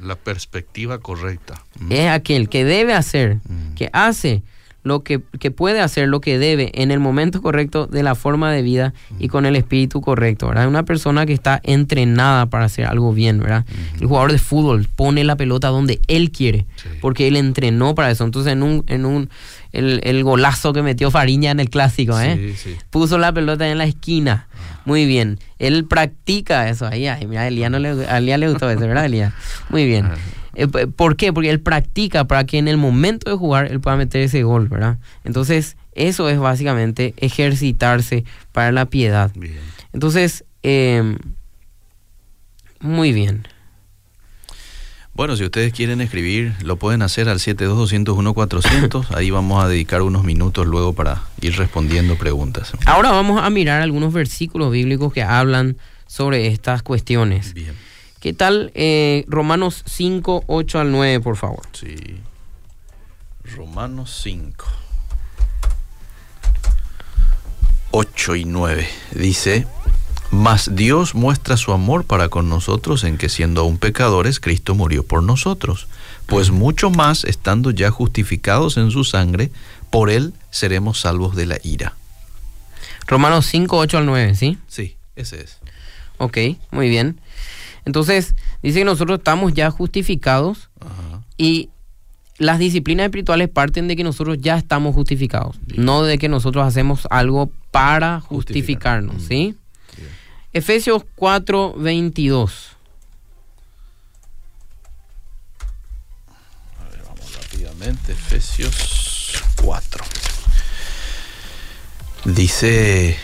La 0.04 0.16
perspectiva 0.16 0.98
correcta. 0.98 1.62
Mm. 1.80 1.92
Es 1.92 2.10
aquel 2.10 2.48
que 2.48 2.64
debe 2.64 2.94
hacer, 2.94 3.36
mm. 3.36 3.74
que 3.74 3.90
hace 3.92 4.42
lo 4.84 5.02
que, 5.02 5.22
que, 5.40 5.50
puede 5.50 5.80
hacer 5.80 6.08
lo 6.08 6.20
que 6.20 6.38
debe 6.38 6.70
en 6.74 6.90
el 6.90 7.00
momento 7.00 7.40
correcto, 7.40 7.86
de 7.86 8.02
la 8.02 8.14
forma 8.14 8.52
de 8.52 8.60
vida 8.60 8.92
y 9.18 9.26
mm. 9.26 9.30
con 9.30 9.46
el 9.46 9.56
espíritu 9.56 10.02
correcto, 10.02 10.48
¿verdad? 10.48 10.68
Una 10.68 10.84
persona 10.84 11.24
que 11.24 11.32
está 11.32 11.58
entrenada 11.64 12.46
para 12.46 12.66
hacer 12.66 12.84
algo 12.84 13.14
bien, 13.14 13.40
¿verdad? 13.40 13.64
El 13.98 14.06
jugador 14.06 14.32
de 14.32 14.38
fútbol 14.38 14.86
pone 14.94 15.24
la 15.24 15.36
pelota 15.36 15.68
donde 15.68 16.00
él 16.06 16.30
quiere, 16.30 16.66
porque 17.00 17.26
él 17.26 17.36
entrenó 17.36 17.94
para 17.94 18.10
eso. 18.10 18.24
Entonces, 18.24 18.52
en 18.52 18.62
un, 18.62 18.84
en 18.86 19.06
un, 19.06 19.30
el, 19.72 20.22
golazo 20.22 20.74
que 20.74 20.82
metió 20.82 21.10
Fariña 21.10 21.50
en 21.50 21.60
el 21.60 21.70
clásico, 21.70 22.20
¿eh? 22.20 22.54
Puso 22.90 23.16
la 23.16 23.32
pelota 23.32 23.66
en 23.68 23.78
la 23.78 23.86
esquina. 23.86 24.48
Muy 24.84 25.06
bien. 25.06 25.38
Él 25.58 25.84
practica 25.86 26.68
eso. 26.68 26.86
Ahí, 26.86 27.08
mira, 27.26 27.42
a 27.42 27.48
Elías, 27.48 27.70
no 27.70 27.78
le, 27.78 27.94
le 27.94 28.48
gustó 28.48 28.70
eso, 28.70 28.80
¿verdad, 28.80 29.06
Elías? 29.06 29.32
Muy 29.70 29.86
bien. 29.86 30.08
Eh, 30.54 30.66
¿Por 30.68 31.16
qué? 31.16 31.32
Porque 31.32 31.50
él 31.50 31.60
practica 31.60 32.24
para 32.24 32.44
que 32.44 32.58
en 32.58 32.68
el 32.68 32.76
momento 32.76 33.30
de 33.30 33.36
jugar 33.36 33.70
él 33.70 33.80
pueda 33.80 33.96
meter 33.96 34.22
ese 34.22 34.42
gol, 34.42 34.68
¿verdad? 34.68 34.98
Entonces, 35.24 35.76
eso 35.94 36.28
es 36.28 36.38
básicamente 36.38 37.14
ejercitarse 37.16 38.24
para 38.52 38.72
la 38.72 38.86
piedad. 38.86 39.30
Entonces, 39.92 40.44
eh, 40.62 41.16
muy 42.80 43.12
bien. 43.12 43.46
Bueno, 45.14 45.36
si 45.36 45.44
ustedes 45.44 45.72
quieren 45.72 46.00
escribir, 46.00 46.54
lo 46.62 46.76
pueden 46.76 47.00
hacer 47.02 47.28
al 47.28 47.38
7221-400. 47.38 49.14
Ahí 49.14 49.30
vamos 49.30 49.62
a 49.62 49.68
dedicar 49.68 50.02
unos 50.02 50.24
minutos 50.24 50.66
luego 50.66 50.92
para 50.92 51.22
ir 51.40 51.56
respondiendo 51.56 52.18
preguntas. 52.18 52.72
Ahora 52.84 53.12
vamos 53.12 53.40
a 53.40 53.48
mirar 53.48 53.80
algunos 53.80 54.12
versículos 54.12 54.72
bíblicos 54.72 55.12
que 55.12 55.22
hablan 55.22 55.76
sobre 56.08 56.48
estas 56.48 56.82
cuestiones. 56.82 57.54
¿Qué 58.18 58.32
tal 58.32 58.72
eh, 58.74 59.24
Romanos 59.28 59.84
5, 59.86 60.44
8 60.48 60.80
al 60.80 60.90
9, 60.90 61.20
por 61.20 61.36
favor? 61.36 61.62
Sí. 61.72 61.94
Romanos 63.54 64.20
5. 64.24 64.66
8 67.92 68.34
y 68.34 68.44
9. 68.46 68.88
Dice, 69.12 69.66
mas 70.30 70.74
Dios 70.74 71.14
muestra 71.14 71.56
su 71.56 71.72
amor 71.72 72.04
para 72.04 72.28
con 72.28 72.48
nosotros 72.48 73.04
en 73.04 73.18
que 73.18 73.28
siendo 73.28 73.60
aún 73.60 73.78
pecadores, 73.78 74.40
Cristo 74.40 74.74
murió 74.74 75.04
por 75.04 75.22
nosotros. 75.22 75.86
Pues 76.26 76.50
mucho 76.50 76.90
más, 76.90 77.24
estando 77.24 77.70
ya 77.70 77.90
justificados 77.90 78.76
en 78.76 78.90
su 78.90 79.04
sangre, 79.04 79.50
por 79.90 80.10
él 80.10 80.34
seremos 80.50 81.00
salvos 81.00 81.36
de 81.36 81.46
la 81.46 81.58
ira. 81.62 81.94
Romanos 83.06 83.46
5, 83.46 83.76
8 83.76 83.98
al 83.98 84.06
9, 84.06 84.34
¿sí? 84.34 84.58
Sí, 84.66 84.96
ese 85.14 85.42
es. 85.42 85.58
Ok, 86.18 86.38
muy 86.70 86.88
bien. 86.88 87.20
Entonces, 87.84 88.34
dice 88.62 88.80
que 88.80 88.84
nosotros 88.84 89.18
estamos 89.18 89.52
ya 89.52 89.70
justificados 89.70 90.70
y 91.36 91.70
las 92.38 92.58
disciplinas 92.58 93.04
espirituales 93.04 93.48
parten 93.48 93.88
de 93.88 93.96
que 93.96 94.04
nosotros 94.04 94.38
ya 94.40 94.56
estamos 94.56 94.94
justificados, 94.94 95.60
no 95.76 96.02
de 96.02 96.18
que 96.18 96.28
nosotros 96.28 96.66
hacemos 96.66 97.06
algo 97.10 97.52
para 97.70 98.20
justificarnos, 98.20 99.16
mm. 99.16 99.26
¿sí? 99.28 99.54
Efesios 100.54 101.02
4, 101.16 101.74
22. 101.76 102.76
A 106.78 106.88
ver, 106.90 107.02
vamos 107.02 107.34
rápidamente. 107.34 108.12
Efesios 108.12 109.42
4. 109.60 110.04
Dice, 112.24 113.18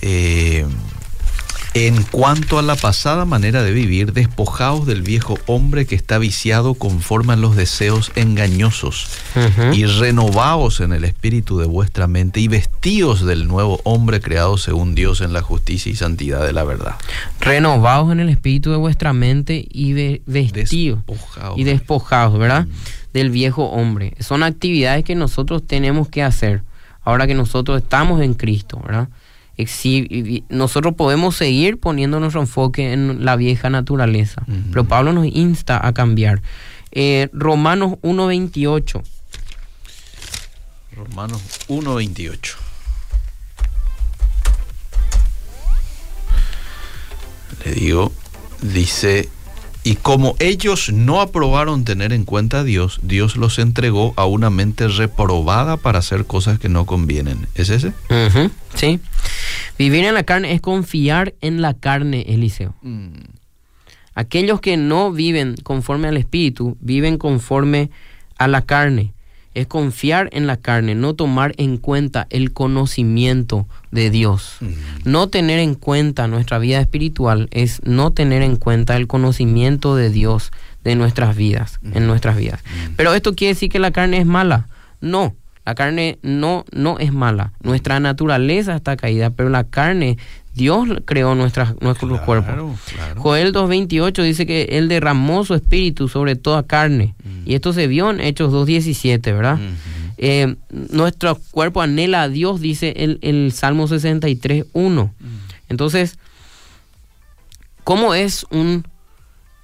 eh, 0.00 0.66
en 1.74 2.02
cuanto 2.02 2.58
a 2.58 2.62
la 2.62 2.74
pasada 2.74 3.24
manera 3.24 3.62
de 3.62 3.72
vivir, 3.72 4.12
despojaos 4.12 4.86
del 4.86 5.02
viejo 5.02 5.38
hombre 5.46 5.86
que 5.86 5.94
está 5.94 6.18
viciado 6.18 6.74
conforme 6.74 7.34
a 7.34 7.36
los 7.36 7.54
deseos 7.54 8.10
engañosos 8.16 9.08
y 9.72 9.84
renovaos 9.84 10.80
en 10.80 10.92
el 10.92 11.04
espíritu 11.04 11.58
de 11.58 11.66
vuestra 11.66 12.06
mente 12.06 12.40
y 12.40 12.48
vestíos 12.48 13.24
del 13.24 13.46
nuevo 13.46 13.80
hombre 13.84 14.20
creado 14.20 14.58
según 14.58 14.94
Dios 14.94 15.20
en 15.20 15.32
la 15.32 15.42
justicia 15.42 15.92
y 15.92 15.94
santidad 15.94 16.44
de 16.44 16.52
la 16.52 16.64
verdad. 16.64 16.96
Renovaos 17.40 18.10
en 18.12 18.20
el 18.20 18.28
espíritu 18.28 18.70
de 18.70 18.76
vuestra 18.76 19.12
mente 19.12 19.64
y 19.70 19.92
vestíos 20.26 21.00
y 21.56 21.64
despojaos, 21.64 22.38
¿verdad? 22.38 22.66
Mm. 22.66 22.70
Del 23.12 23.30
viejo 23.30 23.64
hombre. 23.70 24.14
Son 24.20 24.42
actividades 24.42 25.04
que 25.04 25.14
nosotros 25.14 25.66
tenemos 25.66 26.08
que 26.08 26.22
hacer 26.22 26.62
ahora 27.02 27.26
que 27.26 27.34
nosotros 27.34 27.82
estamos 27.82 28.20
en 28.22 28.34
Cristo, 28.34 28.80
¿verdad? 28.84 29.08
Nosotros 30.48 30.94
podemos 30.94 31.36
seguir 31.36 31.78
poniendo 31.78 32.20
nuestro 32.20 32.40
enfoque 32.40 32.92
en 32.92 33.24
la 33.24 33.36
vieja 33.36 33.70
naturaleza, 33.70 34.42
pero 34.70 34.84
Pablo 34.84 35.12
nos 35.12 35.26
insta 35.26 35.84
a 35.86 35.92
cambiar. 35.92 36.42
Eh, 36.92 37.28
Romanos 37.32 37.92
1.28. 38.02 39.02
Romanos 40.96 41.40
1.28. 41.68 42.54
Le 47.64 47.72
digo, 47.72 48.12
dice 48.62 49.28
y 49.90 49.96
como 49.96 50.36
ellos 50.38 50.92
no 50.92 51.20
aprobaron 51.20 51.84
tener 51.84 52.12
en 52.12 52.24
cuenta 52.24 52.60
a 52.60 52.62
Dios, 52.62 53.00
Dios 53.02 53.36
los 53.36 53.58
entregó 53.58 54.14
a 54.14 54.24
una 54.24 54.48
mente 54.48 54.86
reprobada 54.86 55.78
para 55.78 55.98
hacer 55.98 56.26
cosas 56.26 56.60
que 56.60 56.68
no 56.68 56.86
convienen. 56.86 57.48
¿Es 57.56 57.70
ese? 57.70 57.92
sí. 58.74 59.00
Vivir 59.80 60.04
en 60.04 60.14
la 60.14 60.22
carne 60.22 60.52
es 60.52 60.60
confiar 60.60 61.34
en 61.40 61.60
la 61.60 61.74
carne, 61.74 62.24
Eliseo. 62.28 62.72
Mm. 62.82 63.14
Aquellos 64.14 64.60
que 64.60 64.76
no 64.76 65.10
viven 65.10 65.56
conforme 65.64 66.06
al 66.06 66.18
Espíritu, 66.18 66.76
viven 66.80 67.18
conforme 67.18 67.90
a 68.38 68.46
la 68.46 68.62
carne 68.62 69.12
es 69.54 69.66
confiar 69.66 70.28
en 70.30 70.46
la 70.46 70.56
carne, 70.56 70.94
no 70.94 71.14
tomar 71.14 71.52
en 71.56 71.78
cuenta 71.78 72.28
el 72.30 72.52
conocimiento 72.52 73.66
de 73.90 74.10
Dios. 74.10 74.56
No 75.04 75.28
tener 75.28 75.58
en 75.58 75.74
cuenta 75.74 76.28
nuestra 76.28 76.58
vida 76.58 76.80
espiritual 76.80 77.48
es 77.50 77.80
no 77.84 78.12
tener 78.12 78.42
en 78.42 78.56
cuenta 78.56 78.96
el 78.96 79.06
conocimiento 79.06 79.96
de 79.96 80.10
Dios 80.10 80.52
de 80.84 80.94
nuestras 80.94 81.36
vidas, 81.36 81.80
en 81.92 82.06
nuestras 82.06 82.36
vidas. 82.36 82.62
Pero 82.96 83.14
esto 83.14 83.34
quiere 83.34 83.54
decir 83.54 83.70
que 83.70 83.78
la 83.78 83.90
carne 83.90 84.18
es 84.18 84.26
mala. 84.26 84.68
No, 85.00 85.34
la 85.64 85.74
carne 85.74 86.18
no, 86.22 86.64
no 86.72 86.98
es 86.98 87.12
mala. 87.12 87.52
Nuestra 87.62 88.00
naturaleza 88.00 88.76
está 88.76 88.96
caída, 88.96 89.30
pero 89.30 89.50
la 89.50 89.64
carne 89.64 90.16
Dios 90.54 90.88
creó 91.04 91.34
nuestras, 91.34 91.80
nuestros 91.80 92.20
cuerpos. 92.22 92.54
Joel 93.16 93.52
2.28 93.52 94.22
dice 94.22 94.46
que 94.46 94.62
Él 94.72 94.88
derramó 94.88 95.44
su 95.44 95.54
espíritu 95.54 96.08
sobre 96.08 96.36
toda 96.36 96.62
carne. 96.64 97.14
Y 97.44 97.54
esto 97.54 97.72
se 97.72 97.86
vio 97.86 98.10
en 98.10 98.20
Hechos 98.20 98.52
2.17, 98.52 99.22
¿verdad? 99.22 99.58
Eh, 100.22 100.56
nuestro 100.68 101.34
cuerpo 101.50 101.80
anhela 101.80 102.20
a 102.22 102.28
Dios, 102.28 102.60
dice 102.60 102.92
el, 102.98 103.18
el 103.22 103.52
Salmo 103.52 103.88
63.1. 103.88 105.10
Entonces, 105.70 106.18
¿cómo 107.84 108.14
es 108.14 108.44
un 108.50 108.86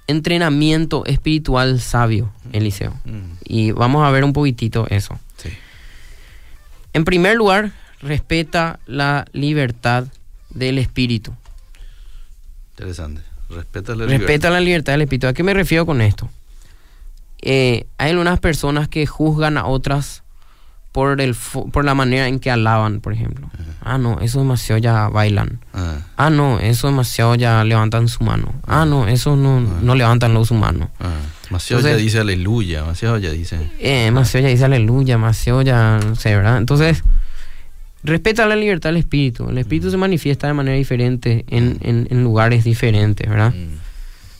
entrenamiento 0.07 1.05
espiritual 1.05 1.79
sabio, 1.79 2.33
Eliseo? 2.53 2.99
Y 3.43 3.69
vamos 3.69 4.03
a 4.03 4.09
ver 4.09 4.23
un 4.23 4.33
poquitito 4.33 4.87
eso. 4.89 5.19
En 6.93 7.05
primer 7.05 7.35
lugar, 7.35 7.73
respeta 8.01 8.79
la 8.87 9.27
libertad 9.33 10.07
del 10.49 10.79
espíritu. 10.79 11.35
Interesante. 12.71 13.21
Respeta 13.51 13.93
la, 13.93 14.07
Respeta 14.07 14.49
la 14.49 14.59
libertad 14.59 14.93
del 14.93 15.03
espíritu. 15.03 15.27
¿A 15.27 15.33
qué 15.33 15.43
me 15.43 15.53
refiero 15.53 15.85
con 15.85 16.01
esto? 16.01 16.31
Eh, 17.43 17.85
hay 17.99 18.09
algunas 18.09 18.39
personas 18.39 18.87
que 18.87 19.05
juzgan 19.05 19.59
a 19.59 19.67
otras 19.67 20.23
por, 20.97 21.21
el, 21.21 21.35
por 21.35 21.85
la 21.85 21.93
manera 21.93 22.27
en 22.27 22.39
que 22.39 22.49
alaban, 22.49 23.01
por 23.01 23.13
ejemplo. 23.13 23.47
Ah, 23.81 23.99
no, 23.99 24.19
eso 24.19 24.39
demasiado 24.39 24.79
ya 24.79 25.09
bailan. 25.09 25.59
Ah. 25.71 25.99
ah, 26.17 26.31
no, 26.31 26.59
eso 26.59 26.87
demasiado 26.87 27.35
ya 27.35 27.63
levantan 27.63 28.07
su 28.07 28.23
mano. 28.23 28.55
Ah, 28.65 28.83
no, 28.83 29.07
eso 29.07 29.35
no, 29.35 29.57
ah. 29.59 29.79
no 29.83 29.93
levantan 29.93 30.33
los 30.33 30.49
humanos. 30.49 30.89
Ah. 30.99 31.13
Demasiado 31.43 31.83
ya 31.83 31.95
dice 31.95 32.17
aleluya, 32.17 32.81
demasiado 32.81 33.19
ya 33.19 33.29
dice. 33.29 33.59
Eh, 33.77 34.05
demasiado 34.05 34.47
ya 34.47 34.49
dice 34.49 34.65
aleluya, 34.65 35.13
demasiado 35.17 35.61
ya, 35.61 35.99
no 36.03 36.15
sé, 36.15 36.35
¿verdad? 36.35 36.57
Entonces, 36.57 37.03
respeta 38.01 38.47
la 38.47 38.55
libertad 38.55 38.89
del 38.89 38.97
espíritu. 38.97 39.51
El 39.51 39.59
espíritu 39.59 39.91
se 39.91 39.97
manifiesta 39.97 40.47
de 40.47 40.53
manera 40.53 40.77
diferente 40.77 41.45
en, 41.47 41.77
en, 41.83 42.23
lugares 42.23 42.63
diferentes, 42.63 43.29
¿verdad? 43.29 43.53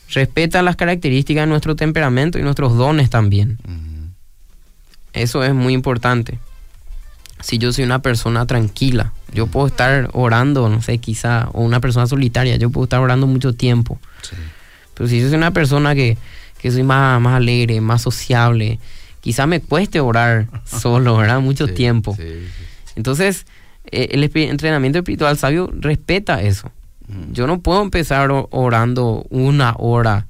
Respeta 0.09 0.63
las 0.63 0.75
características 0.75 1.43
de 1.43 1.49
nuestro 1.51 1.75
temperamento 1.75 2.39
y 2.39 2.41
nuestros 2.41 2.75
dones 2.75 3.11
también. 3.11 3.59
Eso 5.13 5.43
es 5.43 5.53
muy 5.53 5.73
importante. 5.73 6.39
Si 7.41 7.57
yo 7.57 7.71
soy 7.71 7.83
una 7.83 7.99
persona 8.01 8.45
tranquila, 8.45 9.13
yo 9.33 9.47
puedo 9.47 9.67
estar 9.67 10.09
orando, 10.13 10.69
no 10.69 10.81
sé, 10.81 10.97
quizá, 10.97 11.49
o 11.53 11.61
una 11.61 11.79
persona 11.79 12.07
solitaria, 12.07 12.55
yo 12.55 12.69
puedo 12.69 12.85
estar 12.85 12.99
orando 12.99 13.27
mucho 13.27 13.53
tiempo. 13.53 13.99
Pero 14.93 15.07
si 15.07 15.21
yo 15.21 15.27
soy 15.27 15.37
una 15.37 15.51
persona 15.51 15.93
que, 15.93 16.17
que 16.59 16.71
soy 16.71 16.83
más, 16.83 17.21
más 17.21 17.35
alegre, 17.35 17.79
más 17.81 18.01
sociable, 18.01 18.79
quizá 19.21 19.45
me 19.45 19.59
cueste 19.59 19.99
orar 19.99 20.47
solo, 20.65 21.17
¿verdad? 21.17 21.39
Mucho 21.39 21.67
tiempo. 21.67 22.17
Entonces, 22.95 23.45
eh, 23.91 24.09
el 24.11 24.23
entrenamiento 24.23 24.99
espiritual 24.99 25.37
sabio 25.37 25.71
respeta 25.73 26.41
eso. 26.41 26.71
Mm. 27.07 27.33
Yo 27.33 27.47
no 27.47 27.59
puedo 27.59 27.81
empezar 27.81 28.29
orando 28.31 29.25
una 29.29 29.73
hora. 29.77 30.26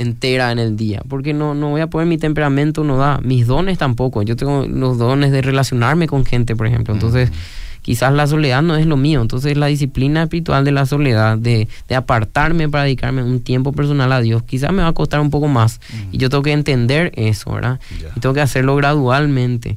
Entera 0.00 0.52
en 0.52 0.58
el 0.58 0.76
día, 0.76 1.02
porque 1.08 1.32
no, 1.32 1.54
no 1.54 1.70
voy 1.70 1.80
a 1.80 1.86
poder, 1.88 2.06
mi 2.06 2.18
temperamento 2.18 2.84
no 2.84 2.96
da, 2.96 3.20
mis 3.22 3.46
dones 3.46 3.78
tampoco. 3.78 4.22
Yo 4.22 4.36
tengo 4.36 4.66
los 4.66 4.98
dones 4.98 5.32
de 5.32 5.42
relacionarme 5.42 6.06
con 6.06 6.24
gente, 6.24 6.56
por 6.56 6.66
ejemplo. 6.66 6.94
Entonces, 6.94 7.30
mm. 7.30 7.34
quizás 7.82 8.12
la 8.12 8.26
soledad 8.26 8.62
no 8.62 8.76
es 8.76 8.86
lo 8.86 8.96
mío. 8.96 9.20
Entonces, 9.20 9.56
la 9.56 9.66
disciplina 9.66 10.22
espiritual 10.22 10.64
de 10.64 10.72
la 10.72 10.86
soledad, 10.86 11.36
de, 11.36 11.68
apartarme 11.94 12.68
para 12.68 12.84
dedicarme 12.84 13.22
un 13.22 13.40
tiempo 13.40 13.72
personal 13.72 14.10
a 14.12 14.20
Dios, 14.20 14.42
quizás 14.42 14.72
me 14.72 14.82
va 14.82 14.88
a 14.88 14.94
costar 14.94 15.20
un 15.20 15.30
poco 15.30 15.48
más. 15.48 15.80
Y 16.12 16.18
yo 16.18 16.30
tengo 16.30 16.42
que 16.42 16.52
entender 16.52 17.12
eso, 17.14 17.52
¿verdad? 17.52 17.80
Y 18.16 18.20
tengo 18.20 18.34
que 18.34 18.40
hacerlo 18.40 18.76
gradualmente. 18.76 19.76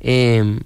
Eh, 0.00 0.58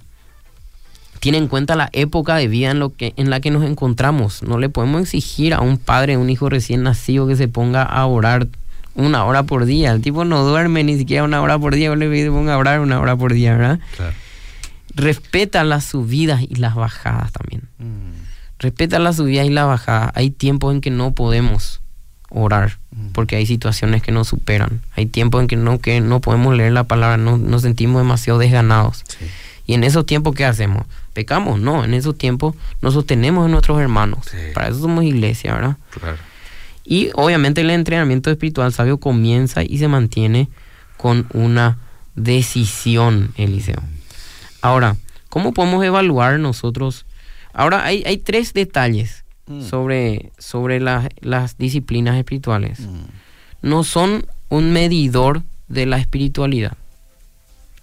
tiene 1.21 1.37
en 1.37 1.47
cuenta 1.47 1.75
la 1.75 1.87
época 1.93 2.35
de 2.35 2.47
vida 2.47 2.71
en, 2.71 2.79
lo 2.79 2.95
que, 2.95 3.13
en 3.15 3.29
la 3.29 3.39
que 3.41 3.51
nos 3.51 3.63
encontramos. 3.63 4.41
No 4.41 4.57
le 4.57 4.69
podemos 4.69 5.03
exigir 5.03 5.53
a 5.53 5.61
un 5.61 5.77
padre, 5.77 6.17
un 6.17 6.31
hijo 6.31 6.49
recién 6.49 6.81
nacido 6.81 7.27
que 7.27 7.35
se 7.35 7.47
ponga 7.47 7.83
a 7.83 8.03
orar 8.07 8.47
una 8.95 9.25
hora 9.25 9.43
por 9.43 9.65
día. 9.65 9.91
El 9.91 10.01
tipo 10.01 10.25
no 10.25 10.43
duerme 10.43 10.83
ni 10.83 10.97
siquiera 10.97 11.23
una 11.23 11.41
hora 11.41 11.57
por 11.57 11.75
día, 11.75 11.87
yo 11.87 11.95
le 11.95 12.09
pido 12.09 12.31
que 12.31 12.37
ponga 12.37 12.53
a 12.55 12.57
orar 12.57 12.79
una 12.79 12.99
hora 12.99 13.15
por 13.15 13.33
día, 13.33 13.55
¿verdad? 13.55 13.79
Respeta 14.93 15.63
las 15.63 15.85
subidas 15.85 16.41
y 16.41 16.55
las 16.55 16.75
bajadas 16.75 17.31
también. 17.31 17.63
Mm. 17.79 18.11
Respeta 18.59 18.99
las 18.99 19.17
subidas 19.17 19.45
y 19.45 19.49
las 19.49 19.65
bajadas. 19.65 20.11
Hay 20.15 20.31
tiempos 20.31 20.73
en 20.73 20.81
que 20.81 20.91
no 20.91 21.13
podemos 21.13 21.81
orar 22.29 22.79
mm. 22.91 23.07
porque 23.13 23.37
hay 23.37 23.45
situaciones 23.45 24.01
que 24.01 24.11
nos 24.11 24.27
superan. 24.27 24.81
Hay 24.95 25.05
tiempos 25.05 25.41
en 25.41 25.47
que 25.47 25.55
no, 25.55 25.79
que 25.79 26.01
no 26.01 26.19
podemos 26.19 26.55
leer 26.55 26.73
la 26.73 26.83
palabra, 26.83 27.17
no, 27.17 27.37
nos 27.37 27.61
sentimos 27.61 28.01
demasiado 28.01 28.39
desganados. 28.39 29.03
Y 29.65 29.75
en 29.75 29.83
esos 29.83 30.05
tiempos, 30.05 30.35
¿qué 30.35 30.45
hacemos? 30.45 30.85
pecamos, 31.13 31.59
no, 31.59 31.83
en 31.83 31.93
esos 31.93 32.17
tiempos 32.17 32.55
nos 32.81 32.93
sostenemos 32.93 33.45
en 33.45 33.51
nuestros 33.51 33.79
hermanos. 33.79 34.27
Para 34.53 34.69
eso 34.69 34.79
somos 34.79 35.03
iglesia, 35.03 35.53
¿verdad? 35.53 35.77
Claro. 35.91 36.17
Y 36.83 37.09
obviamente 37.13 37.61
el 37.61 37.69
entrenamiento 37.69 38.31
espiritual 38.31 38.73
sabio 38.73 38.99
comienza 38.99 39.63
y 39.63 39.77
se 39.77 39.87
mantiene 39.87 40.49
con 40.97 41.27
una 41.33 41.77
decisión, 42.15 43.33
Eliseo. 43.37 43.81
Ahora, 44.61 44.95
¿cómo 45.29 45.53
podemos 45.53 45.83
evaluar 45.83 46.39
nosotros? 46.39 47.05
Ahora 47.53 47.85
hay, 47.85 48.03
hay 48.05 48.17
tres 48.17 48.53
detalles 48.53 49.23
mm. 49.47 49.63
sobre, 49.63 50.31
sobre 50.37 50.79
las 50.79 51.57
disciplinas 51.57 52.17
espirituales. 52.17 52.79
Mm. 52.81 53.05
No 53.61 53.83
son 53.83 54.25
un 54.49 54.73
medidor 54.73 55.43
de 55.67 55.85
la 55.85 55.97
espiritualidad. 55.97 56.77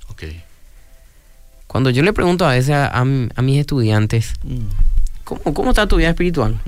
Okay. 0.09 0.43
Cuando 1.67 1.91
yo 1.91 2.03
le 2.03 2.13
pregunto 2.13 2.47
a 2.47 2.53
veces 2.53 2.75
a, 2.75 3.05
mis 3.05 3.59
estudiantes, 3.59 4.35
mm. 4.43 5.53
¿cómo, 5.53 5.71
está 5.71 5.87
tu 5.87 5.97
vida 5.97 6.11
espiritual? 6.11 6.61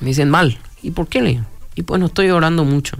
Me 0.00 0.08
dicen 0.08 0.30
mal. 0.30 0.58
¿Y 0.84 0.90
por 0.90 1.08
qué? 1.08 1.22
Le? 1.22 1.42
Y 1.74 1.82
pues 1.82 1.98
no 1.98 2.06
estoy 2.06 2.28
orando 2.30 2.64
mucho. 2.64 2.98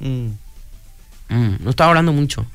no 0.00 1.70
está 1.70 1.86
orando 1.88 2.12
mucho. 2.12 2.46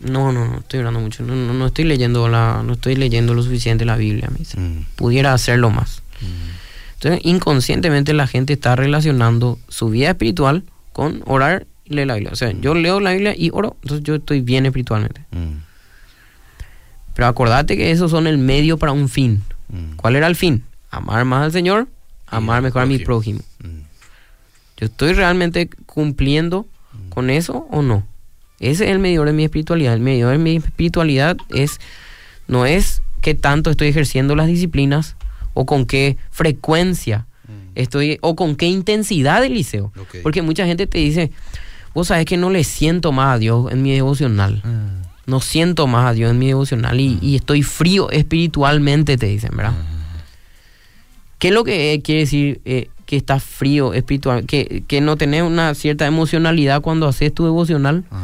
No, 0.00 0.32
no, 0.32 0.46
no 0.46 0.58
estoy 0.58 0.80
orando 0.80 1.00
mucho. 1.00 1.22
No, 1.22 1.34
no, 1.34 1.66
estoy 1.66 1.84
leyendo 1.86 2.28
la, 2.28 2.62
no 2.62 2.74
estoy 2.74 2.94
leyendo 2.94 3.34
lo 3.34 3.42
suficiente 3.42 3.86
la 3.86 3.96
Biblia. 3.96 4.28
Me 4.30 4.38
dice. 4.38 4.60
Mm. 4.60 4.84
Pudiera 4.96 5.32
hacerlo 5.32 5.70
más. 5.70 6.02
Mm. 6.20 6.52
Entonces, 6.94 7.20
inconscientemente 7.24 8.12
la 8.12 8.26
gente 8.26 8.52
está 8.52 8.76
relacionando 8.76 9.58
su 9.68 9.88
vida 9.88 10.10
espiritual 10.10 10.64
con 10.92 11.22
orar 11.24 11.66
y 11.84 11.94
leer 11.94 12.08
la 12.08 12.14
Biblia. 12.14 12.32
O 12.32 12.36
sea, 12.36 12.52
yo 12.52 12.74
leo 12.74 13.00
la 13.00 13.12
Biblia 13.12 13.34
y 13.36 13.50
oro, 13.50 13.76
entonces 13.82 14.04
yo 14.04 14.16
estoy 14.16 14.42
bien 14.42 14.66
espiritualmente. 14.66 15.22
Mm. 15.30 15.62
Pero 17.14 17.28
acordate 17.28 17.76
que 17.76 17.90
esos 17.90 18.10
son 18.10 18.26
el 18.26 18.36
medio 18.36 18.76
para 18.76 18.92
un 18.92 19.08
fin. 19.08 19.42
¿Cuál 19.96 20.16
era 20.16 20.26
el 20.26 20.36
fin? 20.36 20.64
Amar 20.90 21.24
más 21.24 21.44
al 21.44 21.52
Señor, 21.52 21.88
amar 22.32 22.62
mejor 22.62 22.82
a 22.82 22.86
mi 22.86 22.98
prójimo. 22.98 23.40
¿Yo 24.76 24.86
estoy 24.86 25.12
realmente 25.12 25.68
cumpliendo 25.86 26.66
con 27.10 27.30
eso 27.30 27.68
o 27.70 27.82
no? 27.82 28.04
Ese 28.58 28.84
es 28.84 28.90
el 28.90 28.98
medidor 28.98 29.26
de 29.26 29.32
mi 29.32 29.44
espiritualidad. 29.44 29.94
El 29.94 30.00
medidor 30.00 30.32
de 30.32 30.38
mi 30.38 30.56
espiritualidad 30.56 31.36
es, 31.50 31.80
no 32.48 32.66
es 32.66 33.02
qué 33.20 33.34
tanto 33.34 33.70
estoy 33.70 33.88
ejerciendo 33.88 34.34
las 34.34 34.46
disciplinas 34.46 35.16
o 35.54 35.66
con 35.66 35.84
qué 35.84 36.16
frecuencia 36.30 37.26
mm. 37.46 37.52
estoy 37.74 38.18
o 38.22 38.34
con 38.34 38.56
qué 38.56 38.66
intensidad 38.66 39.40
del 39.40 39.54
liceo. 39.54 39.92
Porque 40.22 40.42
mucha 40.42 40.66
gente 40.66 40.86
te 40.86 40.98
dice, 40.98 41.30
vos 41.94 42.08
sabes 42.08 42.24
que 42.24 42.36
no 42.36 42.50
le 42.50 42.64
siento 42.64 43.12
más 43.12 43.36
a 43.36 43.38
Dios 43.38 43.70
en 43.70 43.82
mi 43.82 43.92
devocional. 43.92 44.62
Mm. 44.64 45.02
No 45.30 45.40
siento 45.40 45.86
más 45.86 46.06
a 46.06 46.12
Dios 46.12 46.30
en 46.30 46.38
mi 46.38 46.48
devocional 46.48 46.98
y, 47.00 47.18
mm. 47.20 47.34
estoy 47.34 47.62
frío 47.62 48.10
espiritualmente, 48.10 49.16
te 49.16 49.26
dicen, 49.26 49.50
¿verdad? 49.56 49.74
¿Qué 51.42 51.48
es 51.48 51.54
lo 51.54 51.64
que 51.64 52.00
quiere 52.04 52.20
decir 52.20 52.60
eh, 52.64 52.88
que 53.04 53.16
estás 53.16 53.42
frío 53.42 53.94
espiritual? 53.94 54.46
Que, 54.46 54.84
que, 54.86 55.00
no 55.00 55.16
tenés 55.16 55.42
una 55.42 55.74
cierta 55.74 56.06
emocionalidad 56.06 56.82
cuando 56.82 57.08
haces 57.08 57.34
tu 57.34 57.42
devocional. 57.42 58.04
Ah. 58.12 58.22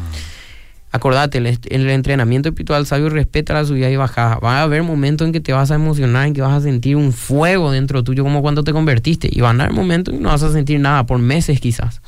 Acordate, 0.93 1.37
el, 1.37 1.89
entrenamiento 1.89 2.47
espiritual 2.47 2.85
sabio 2.85 3.09
respeta 3.09 3.53
la 3.53 3.65
subida 3.65 3.89
y 3.89 3.97
bajada. 3.97 4.37
Va 4.37 4.59
a 4.59 4.61
haber 4.61 4.83
momentos 4.83 5.27
en 5.27 5.33
que 5.33 5.41
te 5.41 5.51
vas 5.51 5.69
a 5.69 5.75
emocionar, 5.75 6.27
en 6.27 6.33
que 6.33 6.39
vas 6.39 6.53
a 6.53 6.61
sentir 6.61 6.95
un 6.95 7.11
fuego 7.11 7.71
dentro 7.71 8.05
tuyo, 8.05 8.23
como 8.23 8.41
cuando 8.41 8.63
te 8.63 8.71
convertiste. 8.71 9.27
Y 9.29 9.41
van 9.41 9.59
a 9.59 9.65
haber 9.65 9.75
momentos 9.75 10.13
en 10.13 10.19
que 10.19 10.23
no 10.23 10.29
vas 10.29 10.43
a 10.43 10.53
sentir 10.53 10.79
nada, 10.79 11.05
por 11.05 11.19
meses 11.19 11.59
quizás. 11.59 12.01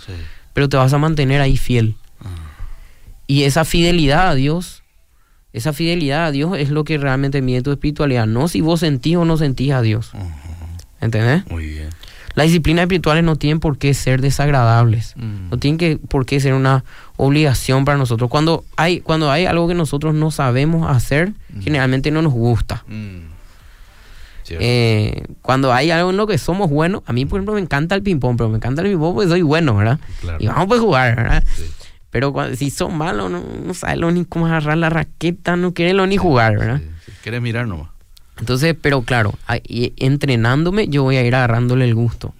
Pero 0.54 0.70
te 0.70 0.78
vas 0.78 0.94
a 0.94 0.98
mantener 0.98 1.42
ahí 1.42 1.58
fiel. 1.58 1.96
Ah. 2.22 2.30
Y 3.28 3.44
esa 3.44 3.66
fidelidad 3.66 4.30
a 4.30 4.36
Dios, 4.36 4.82
esa 5.52 5.74
fidelidad 5.74 6.28
a 6.28 6.32
Dios 6.32 6.58
es 6.58 6.70
lo 6.70 6.86
que 6.86 6.98
realmente 6.98 7.42
mide 7.42 7.62
tu 7.64 7.72
espiritualidad. 7.74 8.28
No 8.28 8.48
si 8.48 8.62
vos 8.62 8.80
sentís 8.80 9.18
o 9.18 9.26
no 9.26 9.36
sentís 9.36 9.74
a 9.74 9.82
Dios. 9.82 10.14
¿Entendés? 11.02 11.46
Muy 11.50 11.66
bien. 11.66 11.90
Las 12.36 12.48
disciplinas 12.48 12.84
espirituales 12.84 13.24
no 13.24 13.36
tienen 13.36 13.60
por 13.60 13.78
qué 13.78 13.94
ser 13.94 14.22
desagradables. 14.22 15.14
Mm. 15.18 15.50
No 15.50 15.58
tienen 15.58 15.78
que, 15.78 15.98
por 15.98 16.26
qué 16.26 16.40
ser 16.40 16.54
una 16.54 16.84
obligación 17.18 17.84
para 17.84 17.98
nosotros. 17.98 18.30
Cuando 18.30 18.64
hay, 18.78 19.02
cuando 19.02 19.30
hay 19.32 19.46
algo 19.46 19.68
que 19.68 19.74
nosotros 19.74 20.14
no 20.14 20.32
sabemos 20.32 20.90
hacer, 20.90 21.34
mm. 21.50 21.62
generalmente 21.62 22.12
no 22.12 22.22
nos 22.22 22.34
gusta. 22.34 22.84
Mm. 22.88 23.32
Eh, 24.60 25.24
cuando 25.42 25.72
hay 25.72 25.92
algo 25.92 26.10
en 26.10 26.18
lo 26.18 26.28
que 26.28 26.38
somos 26.38 26.70
buenos, 26.70 27.04
a 27.06 27.14
mí 27.14 27.26
por 27.26 27.40
ejemplo 27.40 27.56
me 27.56 27.62
encanta 27.62 27.96
el 27.96 28.04
ping-pong, 28.04 28.36
pero 28.36 28.50
me 28.50 28.58
encanta 28.58 28.82
el 28.82 28.90
ping-pong 28.90 29.16
porque 29.16 29.30
soy 29.30 29.44
bueno, 29.44 29.78
¿verdad? 29.78 29.98
Y 30.40 30.48
vamos 30.48 30.78
a 30.78 30.82
jugar, 30.82 31.16
¿verdad? 31.16 31.44
Pero 32.10 32.34
si 32.56 32.70
son 32.70 32.98
malos, 32.98 33.32
no, 33.32 33.42
no 33.42 33.74
sabes 33.74 34.00
ni 34.14 34.26
cómo 34.26 34.48
agarrar 34.48 34.78
la 34.78 34.90
raqueta, 34.90 35.56
no 35.56 35.74
quieres 35.74 35.96
ni 36.10 36.18
jugar, 36.18 36.58
¿verdad? 36.58 36.82
Quieres 37.24 37.42
mirar 37.42 37.66
nomás. 37.66 37.91
Entonces, 38.42 38.76
pero 38.80 39.04
claro, 39.04 39.36
entrenándome 39.68 40.88
yo 40.88 41.04
voy 41.04 41.16
a 41.16 41.24
ir 41.24 41.34
agarrándole 41.36 41.86
el 41.86 41.94
gusto. 41.94 42.34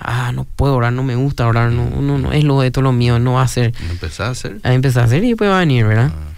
Ah, 0.00 0.30
no 0.32 0.44
puedo 0.44 0.76
orar, 0.76 0.92
no 0.92 1.02
me 1.02 1.16
gusta 1.16 1.48
orar, 1.48 1.72
no, 1.72 1.90
no, 2.00 2.16
no 2.16 2.32
es 2.32 2.44
lo 2.44 2.60
de 2.60 2.70
todo 2.70 2.82
lo 2.82 2.92
mío, 2.92 3.18
no 3.18 3.34
va 3.34 3.42
a 3.42 3.48
ser. 3.48 3.74
Empezar 3.90 4.28
a 4.28 4.30
hacer. 4.30 4.60
A 4.62 4.72
empezar 4.72 5.02
a 5.02 5.06
hacer 5.06 5.24
y 5.24 5.30
después 5.30 5.50
va 5.50 5.56
a 5.56 5.60
venir, 5.60 5.84
¿verdad? 5.84 6.12
Ah. 6.14 6.28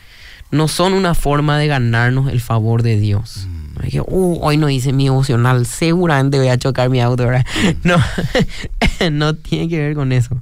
No 0.50 0.68
son 0.68 0.94
una 0.94 1.14
forma 1.14 1.58
de 1.58 1.66
ganarnos 1.66 2.32
el 2.32 2.40
favor 2.40 2.82
de 2.82 2.98
Dios. 2.98 3.46
Mm. 3.46 4.00
Uh, 4.06 4.38
hoy 4.40 4.56
no 4.56 4.70
hice 4.70 4.92
mi 4.94 5.06
emocional, 5.06 5.66
seguramente 5.66 6.38
voy 6.38 6.48
a 6.48 6.58
chocar 6.58 6.88
mi 6.88 7.00
auto, 7.00 7.26
¿verdad? 7.26 7.46
No, 7.84 7.96
no 9.12 9.34
tiene 9.34 9.68
que 9.68 9.78
ver 9.78 9.94
con 9.94 10.12
eso. 10.12 10.40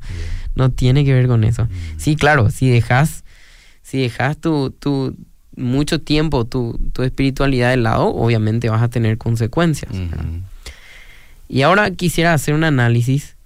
No 0.55 0.71
tiene 0.71 1.05
que 1.05 1.13
ver 1.13 1.27
con 1.27 1.43
eso. 1.43 1.65
Mm. 1.65 1.99
Sí, 1.99 2.15
claro, 2.15 2.51
si 2.51 2.71
dejas, 2.71 3.25
si 3.83 4.01
dejas 4.01 4.39
tu, 4.39 4.71
tu, 4.71 5.17
mucho 5.59 6.01
tiempo 6.01 6.45
tu, 6.47 6.79
espiritualidad 7.03 7.71
de 7.71 7.77
lado, 7.77 8.09
obviamente 8.15 8.69
vas 8.69 8.83
a 8.83 8.89
tener 8.89 9.19
consecuencias. 9.19 9.93
Y 11.49 11.63
ahora 11.63 11.91
quisiera 11.91 12.35
hacer 12.35 12.55
un 12.55 12.65
análisis 12.65 13.37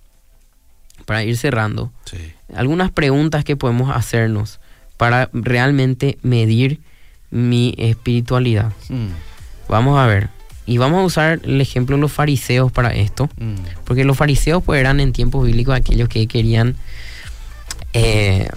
para 1.05 1.25
ir 1.25 1.37
cerrando. 1.37 1.93
Algunas 2.55 2.91
preguntas 2.91 3.45
que 3.45 3.57
podemos 3.57 3.95
hacernos 3.95 4.61
para 4.97 5.31
realmente 5.33 6.19
medir 6.23 6.81
mi 7.31 7.75
espiritualidad. 7.79 8.73
Mm. 8.89 9.09
Vamos 9.69 9.99
a 9.99 10.07
ver. 10.07 10.29
Y 10.67 10.79
vamos 10.79 11.01
a 11.01 11.05
usar 11.05 11.41
el 11.43 11.61
ejemplo 11.61 11.97
de 11.97 12.03
los 12.03 12.13
fariseos 12.13 12.71
para 12.71 12.95
esto. 12.95 13.29
Mm. 13.39 13.55
Porque 13.85 14.05
los 14.05 14.17
fariseos 14.17 14.63
pues, 14.63 14.79
eran 14.79 15.01
en 15.01 15.13
tiempos 15.13 15.47
bíblicos 15.47 15.75
aquellos 15.75 16.09
que 16.09 16.27
querían 16.27 16.77
eh, 17.95 18.49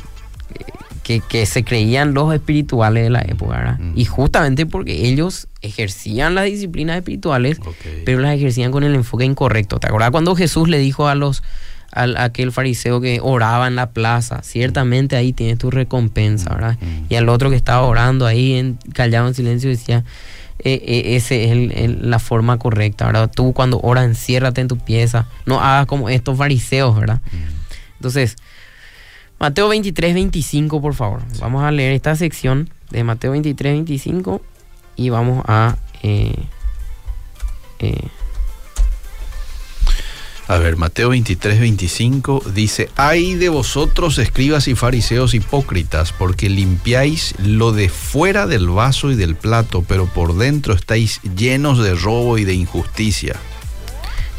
que, 1.05 1.45
se 1.45 1.63
creían 1.63 2.15
los 2.15 2.33
espirituales 2.33 3.03
de 3.03 3.09
la 3.11 3.21
época, 3.21 3.57
¿verdad? 3.57 3.79
Mm. 3.79 3.91
Y 3.95 4.05
justamente 4.05 4.65
porque 4.65 5.07
ellos 5.07 5.47
ejercían 5.61 6.33
las 6.33 6.45
disciplinas 6.45 6.97
espirituales, 6.97 7.59
pero 8.05 8.19
las 8.19 8.35
ejercían 8.35 8.71
con 8.71 8.83
el 8.83 8.95
enfoque 8.95 9.23
incorrecto. 9.23 9.79
¿Te 9.79 9.87
acuerdas 9.87 10.09
cuando 10.09 10.35
Jesús 10.35 10.67
le 10.67 10.79
dijo 10.79 11.07
a 11.07 11.13
los 11.13 11.43
a 11.91 12.25
aquel 12.25 12.51
fariseo 12.51 12.99
que 12.99 13.19
oraba 13.21 13.67
en 13.67 13.75
la 13.75 13.91
plaza, 13.91 14.41
ciertamente 14.43 15.15
ahí 15.15 15.31
tienes 15.31 15.57
tu 15.57 15.71
recompensa, 15.71 16.53
¿verdad? 16.53 16.77
Mm. 16.81 17.05
Y 17.07 17.15
al 17.15 17.29
otro 17.29 17.49
que 17.49 17.55
estaba 17.55 17.83
orando 17.83 18.25
ahí 18.25 18.55
en, 18.55 18.77
callado 18.93 19.27
en 19.27 19.33
silencio 19.33 19.69
decía, 19.69 20.03
e, 20.59 20.73
e, 20.73 21.15
ese 21.15 21.85
es 21.85 22.01
la 22.01 22.19
forma 22.19 22.57
correcta, 22.57 23.05
¿verdad? 23.05 23.31
Tú 23.33 23.53
cuando 23.53 23.79
oras 23.79 24.05
enciérrate 24.05 24.59
en 24.59 24.67
tu 24.67 24.77
pieza, 24.77 25.27
no 25.45 25.61
hagas 25.61 25.85
como 25.85 26.09
estos 26.09 26.37
fariseos, 26.37 26.99
¿verdad? 26.99 27.21
Mm. 27.31 27.95
Entonces, 27.97 28.35
Mateo 29.45 29.67
23, 29.67 30.15
25, 30.15 30.81
por 30.81 30.95
favor. 30.95 31.21
Vamos 31.39 31.63
a 31.63 31.69
leer 31.69 31.91
esta 31.91 32.15
sección 32.15 32.67
de 32.89 33.03
Mateo 33.03 33.33
23, 33.33 33.73
25 33.73 34.41
y 34.95 35.11
vamos 35.11 35.45
a... 35.47 35.77
Eh, 36.01 36.33
eh, 37.77 38.07
a 40.47 40.57
ver, 40.57 40.77
Mateo 40.77 41.09
23, 41.09 41.59
25 41.59 42.41
dice, 42.55 42.89
ay 42.95 43.35
de 43.35 43.49
vosotros 43.49 44.17
escribas 44.17 44.67
y 44.67 44.73
fariseos 44.73 45.35
hipócritas, 45.35 46.11
porque 46.11 46.49
limpiáis 46.49 47.35
lo 47.37 47.71
de 47.71 47.89
fuera 47.89 48.47
del 48.47 48.67
vaso 48.69 49.11
y 49.11 49.15
del 49.15 49.35
plato, 49.35 49.85
pero 49.87 50.07
por 50.07 50.35
dentro 50.35 50.73
estáis 50.73 51.21
llenos 51.37 51.77
de 51.77 51.93
robo 51.93 52.39
y 52.39 52.45
de 52.45 52.55
injusticia. 52.55 53.35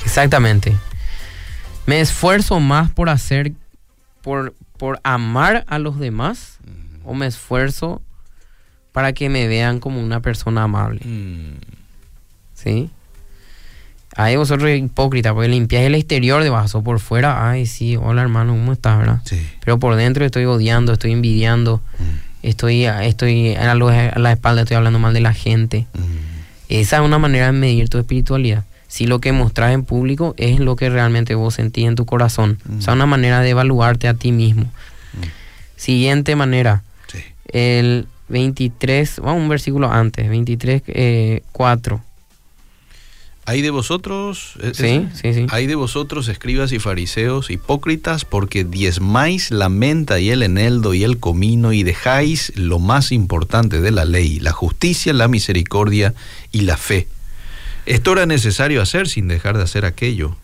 Exactamente. 0.04 0.76
Me 1.86 2.00
esfuerzo 2.00 2.58
más 2.58 2.90
por 2.90 3.08
hacer, 3.08 3.52
por, 4.20 4.52
por 4.76 5.00
amar 5.02 5.64
a 5.68 5.78
los 5.78 5.98
demás 5.98 6.58
o 7.04 7.14
me 7.14 7.26
esfuerzo 7.26 8.02
para 8.92 9.12
que 9.12 9.28
me 9.28 9.46
vean 9.46 9.80
como 9.80 10.00
una 10.00 10.20
persona 10.20 10.64
amable. 10.64 11.00
Mm. 11.04 11.58
¿Sí? 12.54 12.90
Ahí 14.16 14.36
vosotros 14.36 14.70
hipócrita, 14.70 15.34
porque 15.34 15.48
limpiáis 15.48 15.86
el 15.86 15.94
exterior 15.94 16.42
de 16.42 16.48
vaso 16.48 16.82
por 16.82 17.00
fuera, 17.00 17.50
ay 17.50 17.66
sí, 17.66 17.96
hola 17.96 18.22
hermano, 18.22 18.52
¿cómo 18.52 18.72
estás, 18.72 18.98
verdad? 18.98 19.20
Sí. 19.24 19.46
Pero 19.62 19.78
por 19.78 19.96
dentro 19.96 20.24
estoy 20.24 20.46
odiando, 20.46 20.94
estoy 20.94 21.12
envidiando, 21.12 21.82
mm. 21.98 22.46
estoy, 22.46 22.86
estoy 22.86 23.54
a 23.54 23.74
la, 23.74 24.10
a 24.10 24.18
la, 24.18 24.32
espalda, 24.32 24.62
estoy 24.62 24.78
hablando 24.78 24.98
mal 24.98 25.12
de 25.12 25.20
la 25.20 25.34
gente. 25.34 25.86
Mm. 25.92 26.70
Esa 26.70 26.96
es 26.96 27.02
una 27.02 27.18
manera 27.18 27.46
de 27.46 27.52
medir 27.52 27.88
tu 27.88 27.98
espiritualidad 27.98 28.64
si 28.88 29.07
lo 29.07 29.20
que 29.20 29.33
mostras 29.33 29.72
en 29.72 29.85
público 29.85 30.35
es 30.37 30.61
lo 30.61 30.77
que 30.77 30.90
realmente 30.90 31.35
vos 31.35 31.55
sentís 31.55 31.87
en 31.87 31.96
tu 31.96 32.07
corazón. 32.07 32.59
O 32.79 32.81
sea, 32.81 32.94
una 32.94 33.07
manera 33.07 33.40
de 33.40 33.51
evaluarte 33.51 34.09
a 34.09 34.14
ti 34.14 34.33
mismo. 34.33 34.64
Mm. 34.64 35.27
Siguiente 35.77 36.37
manera. 36.37 36.83
El 37.49 38.09
23, 38.29 39.20
vamos 39.20 39.42
un 39.42 39.49
versículo 39.49 39.90
antes, 39.90 40.29
23, 40.29 41.42
4. 41.53 42.03
Hay 43.49 43.62
de 43.62 43.70
vosotros, 43.70 44.55
sí, 44.72 45.07
sí, 45.14 45.33
sí. 45.33 45.46
hay 45.51 45.68
de 45.68 45.77
vosotros, 45.77 46.27
escribas 46.27 46.72
y 46.72 46.81
fariseos, 46.81 47.49
hipócritas, 47.49 48.25
porque 48.25 48.64
diezmáis 48.64 49.53
la 49.53 49.68
menta 49.68 50.18
y 50.18 50.31
el 50.31 50.42
eneldo 50.42 50.94
y 50.94 51.05
el 51.05 51.18
comino 51.18 51.72
y 51.72 51.85
dejáis 51.85 52.53
lo 52.57 52.81
más 52.81 53.12
importante 53.12 53.81
de 53.81 53.92
la 53.92 54.05
ley, 54.05 54.40
la 54.40 54.51
justicia, 54.51 55.12
la 55.12 55.29
misericordia 55.29 56.12
y 56.51 56.62
la 56.62 56.77
fe. 56.77 57.07
Esto 57.87 58.12
era 58.12 58.27
necesario 58.27 58.83
hacer 58.83 59.09
sin 59.09 59.29
dejar 59.29 59.57
de 59.57 59.62
hacer 59.62 59.85
aquello. 59.85 60.37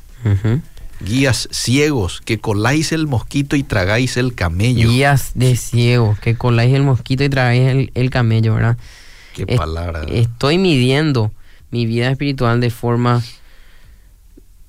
Guías 1.00 1.48
ciegos, 1.50 2.20
que 2.24 2.38
coláis 2.38 2.92
el 2.92 3.08
mosquito 3.08 3.56
y 3.56 3.64
tragáis 3.64 4.16
el 4.16 4.34
camello. 4.34 4.88
Guías 4.88 5.32
de 5.34 5.56
ciegos, 5.56 6.18
que 6.20 6.36
coláis 6.36 6.72
el 6.74 6.84
mosquito 6.84 7.24
y 7.24 7.28
tragáis 7.28 7.90
el, 7.92 8.10
camello, 8.10 8.54
¿verdad? 8.54 8.76
Qué 9.34 9.46
palabra. 9.46 10.04
Estoy 10.08 10.58
midiendo 10.58 11.32
mi 11.72 11.86
vida 11.86 12.10
espiritual 12.10 12.60
de 12.60 12.70
formas 12.70 13.40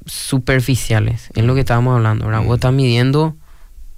superficiales. 0.06 1.30
Es 1.36 1.44
lo 1.44 1.54
que 1.54 1.62
estábamos 1.62 1.96
hablando, 1.96 2.26
¿verdad? 2.26 2.44
Vos 2.44 2.56
estás 2.56 2.74
midiendo 2.74 3.36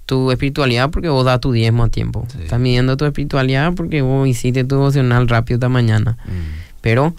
tu 0.04 0.30
espiritualidad 0.30 0.90
porque 0.90 1.08
vos 1.08 1.24
das 1.24 1.40
tu 1.40 1.52
diezmo 1.52 1.84
a 1.84 1.88
tiempo. 1.88 2.26
Estás 2.40 2.60
midiendo 2.60 2.96
tu 2.96 3.06
espiritualidad 3.06 3.72
porque 3.74 4.02
vos 4.02 4.28
hiciste 4.28 4.64
tu 4.64 4.76
devocional 4.76 5.28
rápido 5.28 5.56
esta 5.56 5.68
mañana. 5.68 6.18
Mm. 6.26 6.80
Pero 6.80 7.14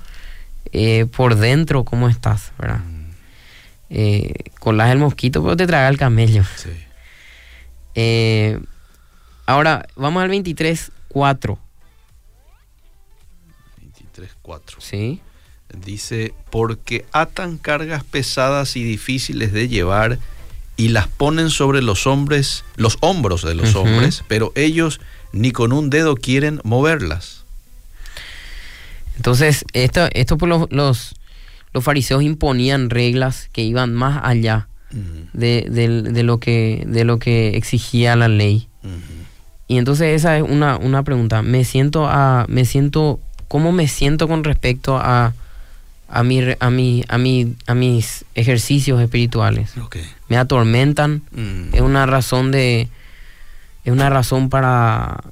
eh, 0.72 1.06
por 1.06 1.36
dentro, 1.36 1.84
¿cómo 1.84 2.10
estás? 2.10 2.52
¿verdad? 2.58 2.80
Mm. 2.80 2.98
Eh, 3.90 4.34
colas 4.60 4.92
el 4.92 5.00
mosquito, 5.00 5.42
pero 5.44 5.56
te 5.56 5.68
traga 5.68 5.88
el 5.90 5.98
camello. 5.98 6.44
Sí. 6.56 6.70
Eh, 7.96 8.60
ahora, 9.46 9.88
vamos 9.96 10.24
al 10.24 10.30
23.4. 10.30 11.58
23.4. 13.82 14.76
Sí. 14.80 15.22
Dice, 15.74 16.34
porque 16.50 17.06
atan 17.12 17.58
cargas 17.58 18.04
pesadas 18.04 18.76
y 18.78 18.84
difíciles 18.84 19.52
de 19.52 19.68
llevar 19.68 20.20
y 20.78 20.90
las 20.90 21.08
ponen 21.08 21.50
sobre 21.50 21.82
los 21.82 22.08
hombres, 22.08 22.64
los 22.76 22.98
hombros 23.02 23.44
de 23.44 23.56
los 23.56 23.76
hombres, 23.76 24.24
pero 24.28 24.54
ellos 24.56 25.02
ni 25.34 25.52
con 25.52 25.74
un 25.74 25.90
dedo 25.90 26.16
quieren 26.16 26.62
moverlas. 26.64 27.37
Entonces, 29.18 29.66
esto, 29.74 30.08
esto 30.14 30.38
por 30.38 30.48
los, 30.48 30.72
los, 30.72 31.14
fariseos 31.82 32.24
imponían 32.24 32.90
reglas 32.90 33.50
que 33.52 33.62
iban 33.62 33.94
más 33.94 34.22
allá 34.24 34.68
de, 35.34 36.24
lo 36.24 36.40
que, 36.40 36.84
de 36.88 37.04
lo 37.04 37.20
que 37.20 37.50
exigía 37.58 38.16
la 38.16 38.30
ley. 38.30 38.70
Y 39.68 39.78
entonces 39.78 40.16
esa 40.16 40.38
es 40.38 40.44
una, 40.44 40.78
una 40.78 41.04
pregunta. 41.04 41.42
Me 41.42 41.66
siento 41.66 42.08
a, 42.08 42.46
me 42.48 42.64
siento, 42.64 43.20
¿cómo 43.48 43.72
me 43.72 43.88
siento 43.88 44.28
con 44.28 44.44
respecto 44.44 44.98
a, 44.98 45.34
a, 46.10 46.24
mi, 46.24 46.42
a, 46.60 46.70
mi, 46.70 47.04
a, 47.08 47.18
mi, 47.18 47.56
a 47.66 47.76
mis 47.76 48.26
ejercicios 48.36 49.02
espirituales. 49.02 49.74
Me 50.30 50.38
atormentan. 50.38 51.24
Mm. 51.32 51.74
Es 51.76 51.82
una 51.82 52.06
razón 52.06 52.52
de. 52.52 52.88
Es 53.84 53.94
una 53.94 54.10
razón 54.10 54.50
para, 54.50 55.24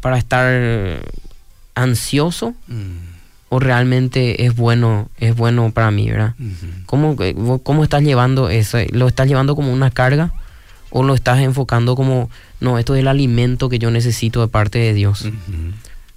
para 0.00 0.18
estar 0.18 1.00
ansioso. 1.76 2.54
Mm. 2.66 3.14
O 3.48 3.60
realmente 3.60 4.44
es 4.44 4.56
bueno, 4.56 5.08
es 5.18 5.36
bueno 5.36 5.70
para 5.70 5.92
mí, 5.92 6.10
¿verdad? 6.10 6.34
¿Cómo, 6.84 7.16
¿Cómo, 7.62 7.84
estás 7.84 8.02
llevando 8.02 8.48
eso? 8.48 8.78
¿Lo 8.90 9.06
estás 9.06 9.28
llevando 9.28 9.54
como 9.54 9.72
una 9.72 9.92
carga? 9.92 10.32
¿O 10.90 11.04
lo 11.04 11.14
estás 11.14 11.38
enfocando 11.38 11.94
como, 11.94 12.28
no, 12.58 12.76
esto 12.76 12.96
es 12.96 13.02
el 13.02 13.08
alimento 13.08 13.68
que 13.68 13.78
yo 13.78 13.92
necesito 13.92 14.40
de 14.40 14.48
parte 14.48 14.80
de 14.80 14.94
Dios? 14.94 15.28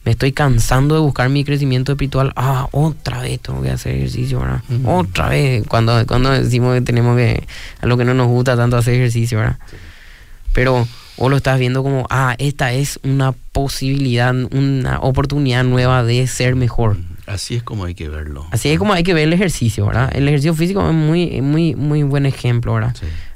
me 0.05 0.13
estoy 0.13 0.31
cansando 0.31 0.95
de 0.95 1.01
buscar 1.01 1.29
mi 1.29 1.43
crecimiento 1.43 1.91
espiritual. 1.91 2.31
Ah, 2.35 2.67
otra 2.71 3.21
vez 3.21 3.39
tengo 3.41 3.61
que 3.61 3.69
hacer 3.69 3.95
ejercicio, 3.95 4.39
¿verdad? 4.39 4.63
Otra 4.85 5.29
vez, 5.29 5.63
cuando, 5.67 6.05
cuando 6.07 6.31
decimos 6.31 6.73
que 6.73 6.81
tenemos 6.81 7.17
que, 7.17 7.45
a 7.81 7.85
lo 7.85 7.97
que 7.97 8.05
no 8.05 8.13
nos 8.13 8.27
gusta 8.27 8.55
tanto 8.55 8.77
hacer 8.77 8.95
ejercicio, 8.95 9.39
¿verdad? 9.39 9.59
Pero 10.53 10.87
o 11.19 11.29
lo 11.29 11.37
estás 11.37 11.59
viendo 11.59 11.83
como, 11.83 12.07
ah, 12.09 12.35
esta 12.39 12.71
es 12.71 12.99
una 13.03 13.33
posibilidad, 13.51 14.33
una 14.33 14.99
oportunidad 15.01 15.63
nueva 15.63 16.03
de 16.03 16.25
ser 16.27 16.55
mejor. 16.55 16.97
Así 17.27 17.55
es 17.55 17.63
como 17.63 17.85
hay 17.85 17.93
que 17.93 18.09
verlo. 18.09 18.47
Así 18.51 18.69
es 18.69 18.79
como 18.79 18.93
hay 18.93 19.03
que 19.03 19.13
ver 19.13 19.25
el 19.25 19.33
ejercicio, 19.33 19.85
¿verdad? 19.85 20.09
El 20.15 20.27
ejercicio 20.27 20.55
físico 20.55 20.87
es 20.87 20.95
muy, 20.95 21.41
muy, 21.41 21.75
muy 21.75 22.03
buen 22.03 22.25
ejemplo, 22.25 22.73
¿verdad? 22.73 22.95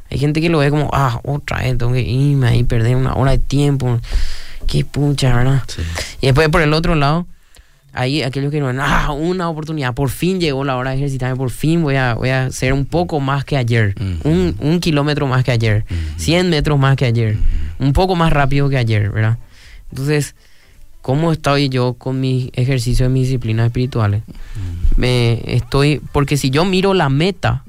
Hay 0.10 0.18
gente 0.18 0.42
que 0.42 0.50
lo 0.50 0.60
ve 0.60 0.70
como, 0.70 0.90
ah, 0.94 1.20
otra 1.24 1.60
vez 1.60 1.78
tengo 1.78 1.92
que 1.92 2.02
irme 2.02 2.48
ahí, 2.48 2.64
perder 2.64 2.96
una 2.96 3.14
hora 3.16 3.32
de 3.32 3.40
tiempo 3.40 4.00
qué 4.66 4.86
pucha, 4.86 5.36
¿verdad? 5.36 5.64
Y 6.22 6.28
después 6.28 6.50
por 6.50 6.62
el 6.62 6.74
otro 6.74 6.96
lado, 6.96 7.28
ahí 7.94 8.24
aquellos 8.24 8.52
que 8.52 8.60
no, 8.60 8.72
ah, 8.82 9.12
una 9.12 9.50
oportunidad, 9.50 9.94
por 9.94 10.10
fin 10.10 10.40
llegó 10.40 10.64
la 10.64 10.76
hora 10.76 10.92
de 10.92 10.98
ejercitarme, 10.98 11.38
por 11.38 11.52
fin 11.52 11.82
voy 11.84 11.96
a, 11.96 12.16
voy 12.16 12.30
a 12.30 12.46
hacer 12.46 12.74
un 12.74 12.86
poco 12.86 13.20
más 13.20 13.46
que 13.46 13.56
ayer, 13.56 13.96
un, 14.24 14.56
un, 14.60 14.80
kilómetro 14.80 15.28
más 15.28 15.44
que 15.44 15.52
ayer, 15.52 15.86
100 16.18 16.50
metros 16.50 16.80
más 16.80 16.96
que 16.96 17.06
ayer, 17.06 17.38
un 17.80 17.94
poco 17.94 18.16
más 18.16 18.34
rápido 18.34 18.68
que 18.68 18.78
ayer, 18.78 19.12
¿verdad? 19.12 19.38
Entonces, 19.92 20.36
¿cómo 21.02 21.32
estoy 21.32 21.70
yo 21.70 21.94
con 21.94 22.20
mi 22.20 22.50
ejercicio 22.54 23.06
de 23.06 23.10
mis 23.10 23.28
disciplinas 23.28 23.68
espirituales? 23.68 24.24
Me 24.96 25.42
estoy, 25.46 26.02
porque 26.12 26.36
si 26.36 26.50
yo 26.50 26.66
miro 26.66 26.94
la 26.96 27.10
meta, 27.10 27.64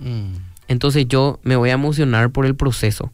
entonces 0.69 1.07
yo 1.07 1.39
me 1.43 1.57
voy 1.57 1.71
a 1.71 1.75
emocionar 1.75 2.31
por 2.31 2.47
el 2.47 2.55
proceso. 2.55 3.13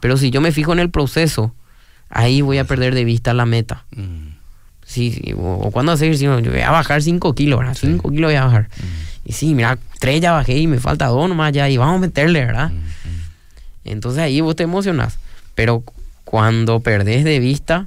Pero 0.00 0.16
si 0.16 0.30
yo 0.30 0.40
me 0.40 0.52
fijo 0.52 0.72
en 0.72 0.80
el 0.80 0.90
proceso, 0.90 1.54
ahí 2.08 2.40
voy 2.40 2.58
a 2.58 2.64
perder 2.64 2.94
de 2.94 3.04
vista 3.04 3.32
la 3.34 3.46
meta. 3.46 3.84
Mm. 4.86 4.90
Sí, 4.90 5.34
o, 5.36 5.70
cuando 5.72 5.92
hacer 5.92 6.06
ejercicio, 6.06 6.38
yo 6.40 6.52
voy 6.52 6.60
a 6.60 6.70
bajar 6.70 7.02
5 7.02 7.34
kilos, 7.34 7.58
¿verdad? 7.58 7.76
5 7.78 8.10
kilos 8.10 8.28
voy 8.28 8.36
a 8.36 8.44
bajar. 8.44 8.62
Mm. 8.62 9.06
Y 9.28 9.32
sí, 9.32 9.54
mira, 9.54 9.78
3 9.98 10.20
ya 10.20 10.32
bajé 10.32 10.56
y 10.56 10.66
me 10.66 10.78
falta 10.78 11.06
2 11.06 11.28
nomás 11.28 11.52
ya 11.52 11.68
y 11.68 11.76
vamos 11.76 11.96
a 11.96 11.98
meterle, 11.98 12.44
¿verdad? 12.44 12.70
Mm, 12.70 13.88
Entonces 13.88 14.22
ahí 14.22 14.40
vos 14.40 14.54
te 14.54 14.62
emocionas. 14.62 15.18
Pero 15.54 15.82
cuando 16.24 16.80
perdés 16.80 17.24
de 17.24 17.40
vista 17.40 17.86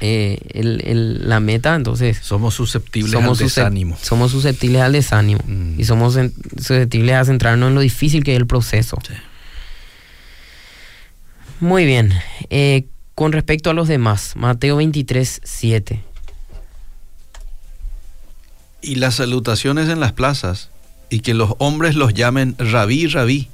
eh, 0.00 0.38
el, 0.50 1.28
la 1.28 1.40
meta, 1.40 1.74
entonces... 1.74 2.18
Somos 2.22 2.54
susceptibles 2.54 3.14
al 3.14 3.36
desánimo. 3.36 3.96
Somos 4.00 4.30
susceptibles 4.30 4.82
al 4.82 4.92
desánimo. 4.92 5.40
Y 5.78 5.84
somos 5.84 6.18
susceptibles 6.56 7.14
a 7.14 7.24
centrarnos 7.24 7.68
en 7.68 7.74
lo 7.74 7.80
difícil 7.80 8.22
que 8.22 8.32
es 8.32 8.38
el 8.38 8.46
proceso. 8.46 8.98
Muy 11.60 11.84
bien. 11.84 12.12
Eh, 12.50 12.86
con 13.18 13.32
respecto 13.32 13.68
a 13.68 13.74
los 13.74 13.88
demás, 13.88 14.34
Mateo 14.36 14.76
23, 14.76 15.40
7. 15.42 16.04
Y 18.80 18.94
las 18.94 19.16
salutaciones 19.16 19.88
en 19.88 19.98
las 19.98 20.12
plazas, 20.12 20.70
y 21.10 21.18
que 21.18 21.34
los 21.34 21.54
hombres 21.58 21.96
los 21.96 22.14
llamen 22.14 22.54
rabí, 22.58 23.08
rabí. 23.08 23.48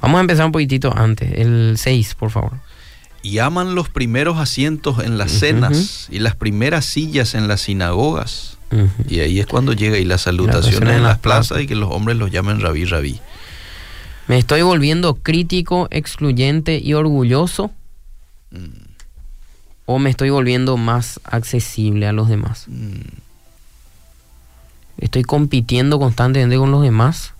Vamos 0.00 0.16
a 0.16 0.20
empezar 0.22 0.46
un 0.46 0.52
poquitito 0.52 0.90
antes, 0.96 1.32
el 1.34 1.74
6, 1.76 2.14
por 2.14 2.30
favor. 2.30 2.52
Y 3.20 3.40
aman 3.40 3.74
los 3.74 3.90
primeros 3.90 4.38
asientos 4.38 5.04
en 5.04 5.18
las 5.18 5.32
cenas 5.32 6.08
y 6.10 6.20
las 6.20 6.34
primeras 6.34 6.86
sillas 6.86 7.34
en 7.34 7.48
las 7.48 7.60
sinagogas. 7.60 8.56
Y 9.06 9.20
ahí 9.20 9.38
es 9.38 9.46
cuando 9.46 9.74
llega 9.74 9.98
y 9.98 10.06
las 10.06 10.22
salutaciones 10.22 10.96
en 10.96 11.02
las 11.02 11.18
plazas 11.18 11.60
y 11.60 11.66
que 11.66 11.74
los 11.74 11.90
hombres 11.92 12.16
los 12.16 12.30
llamen 12.30 12.58
rabí, 12.62 12.86
rabí. 12.86 13.20
Me 14.28 14.38
estoy 14.38 14.62
volviendo 14.62 15.16
crítico, 15.16 15.88
excluyente 15.90 16.78
y 16.78 16.94
orgulloso. 16.94 17.70
¿O 19.86 19.98
me 19.98 20.10
estoy 20.10 20.30
volviendo 20.30 20.76
más 20.76 21.20
accesible 21.24 22.06
a 22.06 22.12
los 22.12 22.28
demás? 22.28 22.66
Estoy 24.98 25.22
compitiendo 25.24 25.98
constantemente 25.98 26.56
con 26.56 26.70
los 26.70 26.82
demás. 26.82 27.34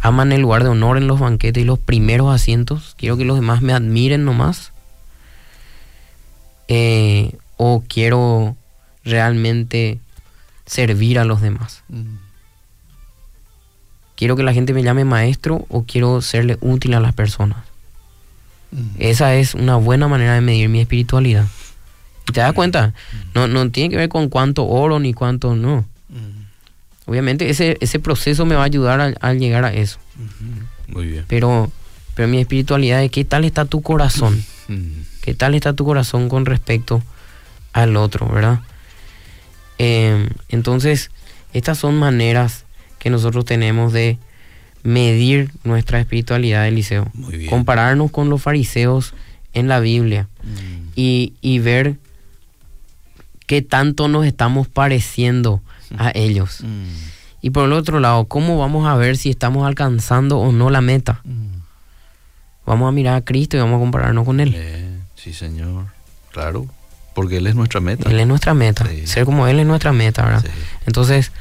Aman 0.00 0.32
el 0.32 0.42
lugar 0.42 0.62
de 0.62 0.70
honor 0.70 0.96
en 0.96 1.06
los 1.06 1.20
banquetes 1.20 1.62
y 1.62 1.66
los 1.66 1.78
primeros 1.78 2.34
asientos. 2.34 2.94
Quiero 2.96 3.16
que 3.16 3.24
los 3.24 3.36
demás 3.36 3.60
me 3.62 3.72
admiren 3.72 4.24
nomás. 4.24 4.72
Eh, 6.68 7.36
o 7.56 7.84
quiero 7.86 8.56
realmente 9.04 10.00
servir 10.64 11.18
a 11.18 11.24
los 11.24 11.40
demás. 11.40 11.82
¿Quiero 14.16 14.36
que 14.36 14.42
la 14.42 14.52
gente 14.52 14.72
me 14.72 14.82
llame 14.82 15.04
maestro 15.04 15.66
o 15.68 15.84
quiero 15.84 16.22
serle 16.22 16.58
útil 16.60 16.94
a 16.94 17.00
las 17.00 17.14
personas? 17.14 17.65
Esa 18.98 19.34
es 19.36 19.54
una 19.54 19.76
buena 19.76 20.08
manera 20.08 20.34
de 20.34 20.40
medir 20.40 20.68
mi 20.68 20.80
espiritualidad. 20.80 21.46
Te 22.32 22.40
das 22.40 22.52
cuenta, 22.52 22.92
no, 23.34 23.46
no 23.46 23.70
tiene 23.70 23.90
que 23.90 23.96
ver 23.96 24.08
con 24.08 24.28
cuánto 24.28 24.66
oro 24.66 24.98
ni 24.98 25.14
cuánto 25.14 25.54
no. 25.54 25.86
Obviamente 27.06 27.48
ese, 27.50 27.78
ese 27.80 28.00
proceso 28.00 28.44
me 28.46 28.56
va 28.56 28.62
a 28.62 28.64
ayudar 28.64 29.16
al 29.20 29.38
llegar 29.38 29.64
a 29.64 29.72
eso. 29.72 29.98
Muy 30.88 31.06
bien. 31.06 31.24
Pero, 31.28 31.70
pero 32.14 32.28
mi 32.28 32.38
espiritualidad 32.40 33.02
es 33.02 33.10
qué 33.10 33.24
tal 33.24 33.44
está 33.44 33.64
tu 33.64 33.80
corazón. 33.80 34.44
¿Qué 35.22 35.34
tal 35.34 35.54
está 35.54 35.72
tu 35.72 35.84
corazón 35.84 36.28
con 36.28 36.46
respecto 36.46 37.02
al 37.72 37.96
otro, 37.96 38.28
verdad? 38.28 38.60
Eh, 39.78 40.28
entonces, 40.48 41.10
estas 41.52 41.78
son 41.78 41.96
maneras 41.96 42.64
que 42.98 43.10
nosotros 43.10 43.44
tenemos 43.44 43.92
de 43.92 44.18
medir 44.86 45.50
nuestra 45.64 45.98
espiritualidad, 45.98 46.66
Eliseo. 46.66 47.10
Muy 47.12 47.46
Compararnos 47.46 48.12
con 48.12 48.30
los 48.30 48.40
fariseos 48.40 49.14
en 49.52 49.66
la 49.66 49.80
Biblia 49.80 50.28
mm. 50.44 50.92
y, 50.94 51.58
ver 51.58 51.96
qué 53.46 53.62
tanto 53.62 54.06
nos 54.06 54.24
estamos 54.26 54.68
pareciendo 54.68 55.60
a 55.98 56.12
ellos. 56.14 56.60
Mm. 56.62 56.84
Y 57.42 57.50
por 57.50 57.64
el 57.64 57.72
otro 57.72 57.98
lado, 57.98 58.26
¿cómo 58.26 58.58
vamos 58.58 58.86
a 58.86 58.94
ver 58.94 59.16
si 59.16 59.28
estamos 59.28 59.66
alcanzando 59.66 60.38
o 60.38 60.52
no 60.52 60.70
la 60.70 60.80
meta? 60.80 61.20
Mm. 61.24 61.56
Vamos 62.64 62.88
a 62.88 62.92
mirar 62.92 63.16
a 63.16 63.24
Cristo 63.24 63.56
y 63.56 63.60
vamos 63.60 63.76
a 63.76 63.80
compararnos 63.80 64.24
con 64.24 64.38
Él. 64.38 64.52
Eh, 64.54 64.98
sí, 65.16 65.32
Señor. 65.32 65.86
Claro. 66.30 66.66
Porque 67.12 67.38
Él 67.38 67.46
es 67.48 67.56
nuestra 67.56 67.80
meta. 67.80 68.08
Él 68.08 68.20
es 68.20 68.26
nuestra 68.26 68.54
meta. 68.54 68.86
Ser 69.04 69.24
como 69.24 69.48
Él 69.48 69.58
es 69.58 69.66
nuestra 69.66 69.92
meta, 69.92 70.24
¿verdad? 70.24 70.44
Entonces, 70.86 71.32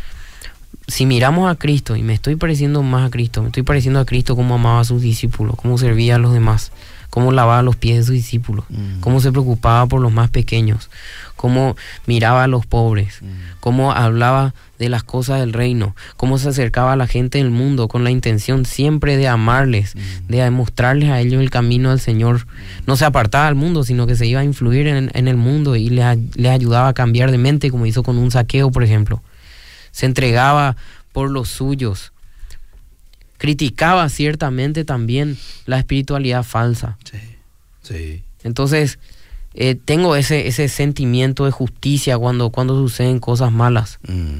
si 0.87 1.05
miramos 1.05 1.49
a 1.49 1.55
Cristo 1.55 1.95
y 1.95 2.03
me 2.03 2.13
estoy 2.13 2.35
pareciendo 2.35 2.83
más 2.83 3.07
a 3.07 3.11
Cristo, 3.11 3.41
me 3.41 3.47
estoy 3.47 3.63
pareciendo 3.63 3.99
a 3.99 4.05
Cristo 4.05 4.35
como 4.35 4.55
amaba 4.55 4.79
a 4.79 4.85
sus 4.85 5.01
discípulos, 5.01 5.55
cómo 5.55 5.77
servía 5.77 6.15
a 6.15 6.19
los 6.19 6.33
demás, 6.33 6.71
cómo 7.09 7.31
lavaba 7.31 7.61
los 7.61 7.75
pies 7.75 7.97
de 7.97 8.03
sus 8.03 8.13
discípulos, 8.13 8.65
mm. 8.69 8.99
cómo 8.99 9.21
se 9.21 9.31
preocupaba 9.31 9.85
por 9.87 10.01
los 10.01 10.11
más 10.11 10.29
pequeños, 10.29 10.89
cómo 11.35 11.75
miraba 12.05 12.43
a 12.43 12.47
los 12.47 12.65
pobres, 12.65 13.21
mm. 13.21 13.59
cómo 13.59 13.91
hablaba 13.91 14.53
de 14.79 14.89
las 14.89 15.03
cosas 15.03 15.39
del 15.39 15.53
reino, 15.53 15.95
cómo 16.17 16.37
se 16.37 16.49
acercaba 16.49 16.93
a 16.93 16.95
la 16.97 17.07
gente 17.07 17.37
del 17.37 17.51
mundo 17.51 17.87
con 17.87 18.03
la 18.03 18.11
intención 18.11 18.65
siempre 18.65 19.15
de 19.15 19.27
amarles, 19.27 19.95
mm. 19.95 20.27
de 20.27 20.49
mostrarles 20.51 21.09
a 21.09 21.21
ellos 21.21 21.41
el 21.41 21.49
camino 21.49 21.91
al 21.91 21.99
Señor. 21.99 22.47
No 22.85 22.97
se 22.97 23.05
apartaba 23.05 23.45
del 23.45 23.55
mundo, 23.55 23.83
sino 23.83 24.07
que 24.07 24.15
se 24.15 24.25
iba 24.27 24.41
a 24.41 24.43
influir 24.43 24.87
en, 24.87 25.27
el 25.27 25.37
mundo 25.37 25.75
y 25.75 25.89
les, 25.89 26.17
les 26.35 26.51
ayudaba 26.51 26.89
a 26.89 26.93
cambiar 26.93 27.31
de 27.31 27.37
mente, 27.37 27.71
como 27.71 27.85
hizo 27.85 28.03
con 28.03 28.17
un 28.17 28.31
saqueo, 28.31 28.71
por 28.71 28.83
ejemplo. 28.83 29.21
Se 29.95 30.05
entregaba 30.05 30.75
por 31.13 31.31
los 31.31 31.47
suyos 31.47 32.11
criticaba 33.37 34.07
ciertamente 34.09 34.85
también 34.85 35.37
la 35.65 35.77
espiritualidad 35.77 36.43
falsa. 36.43 36.97
Sí, 37.03 37.19
sí. 37.81 38.23
Entonces, 38.43 38.99
eh, 39.53 39.75
tengo 39.75 40.15
ese, 40.15 40.47
ese 40.47 40.67
sentimiento 40.67 41.45
de 41.45 41.51
justicia 41.51 42.17
cuando, 42.17 42.49
cuando 42.49 42.75
suceden 42.75 43.19
cosas 43.19 43.51
malas. 43.51 43.99
Mm. 44.07 44.39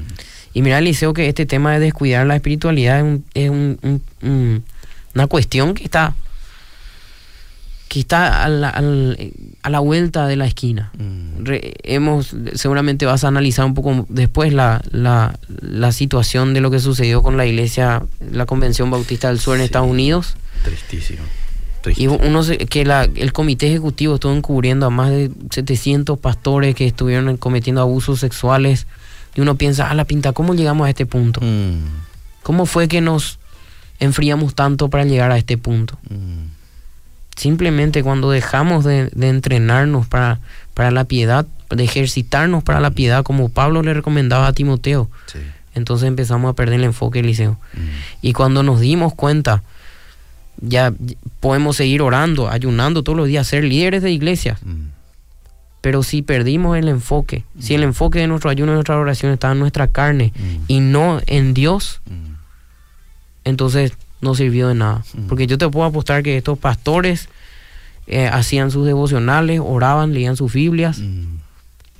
Y 0.54 0.62
mira, 0.62 0.78
Eliseo, 0.78 1.12
que 1.12 1.28
este 1.28 1.46
tema 1.46 1.74
de 1.74 1.80
descuidar 1.80 2.26
la 2.26 2.36
espiritualidad 2.36 3.04
es, 3.34 3.50
una 3.50 5.26
cuestión 5.28 5.74
que 5.74 5.84
está 5.84 6.14
que 7.88 8.00
está 8.00 8.44
a 8.44 8.48
la, 8.48 8.70
a 9.62 9.70
la 9.70 9.80
vuelta 9.80 10.26
de 10.26 10.36
la 10.36 10.46
esquina. 10.46 10.90
Mm. 10.98 11.44
hemos, 11.84 12.34
seguramente 12.54 13.06
vas 13.06 13.24
a 13.24 13.28
analizar 13.28 13.64
un 13.64 13.74
poco 13.74 14.06
después 14.08 14.52
la, 14.52 14.82
la, 14.90 15.38
la, 15.48 15.92
situación 15.92 16.52
de 16.52 16.60
lo 16.60 16.70
que 16.70 16.80
sucedió 16.80 17.22
con 17.22 17.36
la 17.36 17.46
iglesia, 17.46 18.02
la 18.32 18.46
Convención 18.46 18.90
Bautista 18.90 19.28
del 19.28 19.38
Sur 19.38 19.56
en 19.56 19.62
Estados 19.62 19.88
Unidos. 19.88 20.36
Tristísimo. 20.64 21.22
Y 21.96 22.08
uno 22.08 22.42
que 22.68 22.84
la, 22.84 23.04
el 23.04 23.32
comité 23.32 23.68
ejecutivo 23.68 24.16
estuvo 24.16 24.32
encubriendo 24.32 24.86
a 24.86 24.90
más 24.90 25.10
de 25.10 25.30
700 25.50 26.18
pastores 26.18 26.74
que 26.74 26.84
estuvieron 26.84 27.36
cometiendo 27.36 27.80
abusos 27.80 28.18
sexuales. 28.18 28.88
Y 29.36 29.40
uno 29.40 29.54
piensa, 29.54 29.88
a 29.88 29.94
la 29.94 30.04
pinta, 30.04 30.32
¿cómo 30.32 30.54
llegamos 30.54 30.88
a 30.88 30.90
este 30.90 31.06
punto? 31.06 31.40
Mm. 31.40 31.76
¿Cómo 32.42 32.66
fue 32.66 32.88
que 32.88 33.00
nos 33.00 33.38
enfriamos 34.00 34.56
tanto 34.56 34.90
para 34.90 35.04
llegar 35.04 35.30
a 35.30 35.38
este 35.38 35.56
punto? 35.58 35.96
Mm 36.10 36.55
simplemente 37.36 38.02
cuando 38.02 38.30
dejamos 38.30 38.84
de, 38.84 39.10
entrenarnos 39.20 40.06
para, 40.06 40.40
para, 40.74 40.90
la 40.90 41.04
piedad, 41.04 41.46
de 41.70 41.84
ejercitarnos 41.84 42.64
para 42.64 42.80
la 42.80 42.90
piedad, 42.90 43.22
como 43.22 43.48
Pablo 43.50 43.82
le 43.82 43.94
recomendaba 43.94 44.46
a 44.48 44.52
Timoteo, 44.52 45.10
entonces 45.74 46.08
empezamos 46.08 46.50
a 46.50 46.54
perder 46.54 46.80
el 46.80 46.84
enfoque, 46.84 47.20
Eliseo. 47.20 47.52
Mm. 47.74 47.78
Y 48.22 48.32
cuando 48.32 48.62
nos 48.62 48.80
dimos 48.80 49.14
cuenta, 49.14 49.62
ya 50.58 50.92
podemos 51.40 51.76
seguir 51.76 52.00
orando, 52.00 52.48
ayunando 52.48 53.02
todos 53.02 53.18
los 53.18 53.28
días, 53.28 53.46
ser 53.46 53.62
líderes 53.62 54.02
de 54.02 54.10
iglesia. 54.10 54.58
Mm. 54.64 54.88
Pero 55.82 56.02
si 56.02 56.22
perdimos 56.22 56.78
el 56.78 56.88
enfoque, 56.88 57.44
si 57.60 57.74
el 57.74 57.82
mm. 57.82 57.84
enfoque 57.84 58.20
de 58.20 58.26
nuestro 58.26 58.48
ayuno 58.48 58.72
y 58.72 58.74
nuestra 58.76 58.98
oración 58.98 59.32
está 59.32 59.52
en 59.52 59.58
nuestra 59.58 59.86
carne 59.88 60.32
y 60.66 60.80
no 60.80 61.20
en 61.26 61.52
Dios, 61.52 62.00
entonces 63.44 63.92
no 64.20 64.34
sirvió 64.34 64.68
de 64.68 64.74
nada. 64.74 65.04
Mm. 65.14 65.26
Porque 65.26 65.46
yo 65.46 65.58
te 65.58 65.68
puedo 65.68 65.86
apostar 65.86 66.22
que 66.22 66.36
estos 66.36 66.58
pastores 66.58 67.28
eh, 68.06 68.28
hacían 68.28 68.70
sus 68.70 68.86
devocionales, 68.86 69.60
oraban, 69.62 70.14
leían 70.14 70.36
sus 70.36 70.52
Biblias, 70.52 70.98
mm. 70.98 71.38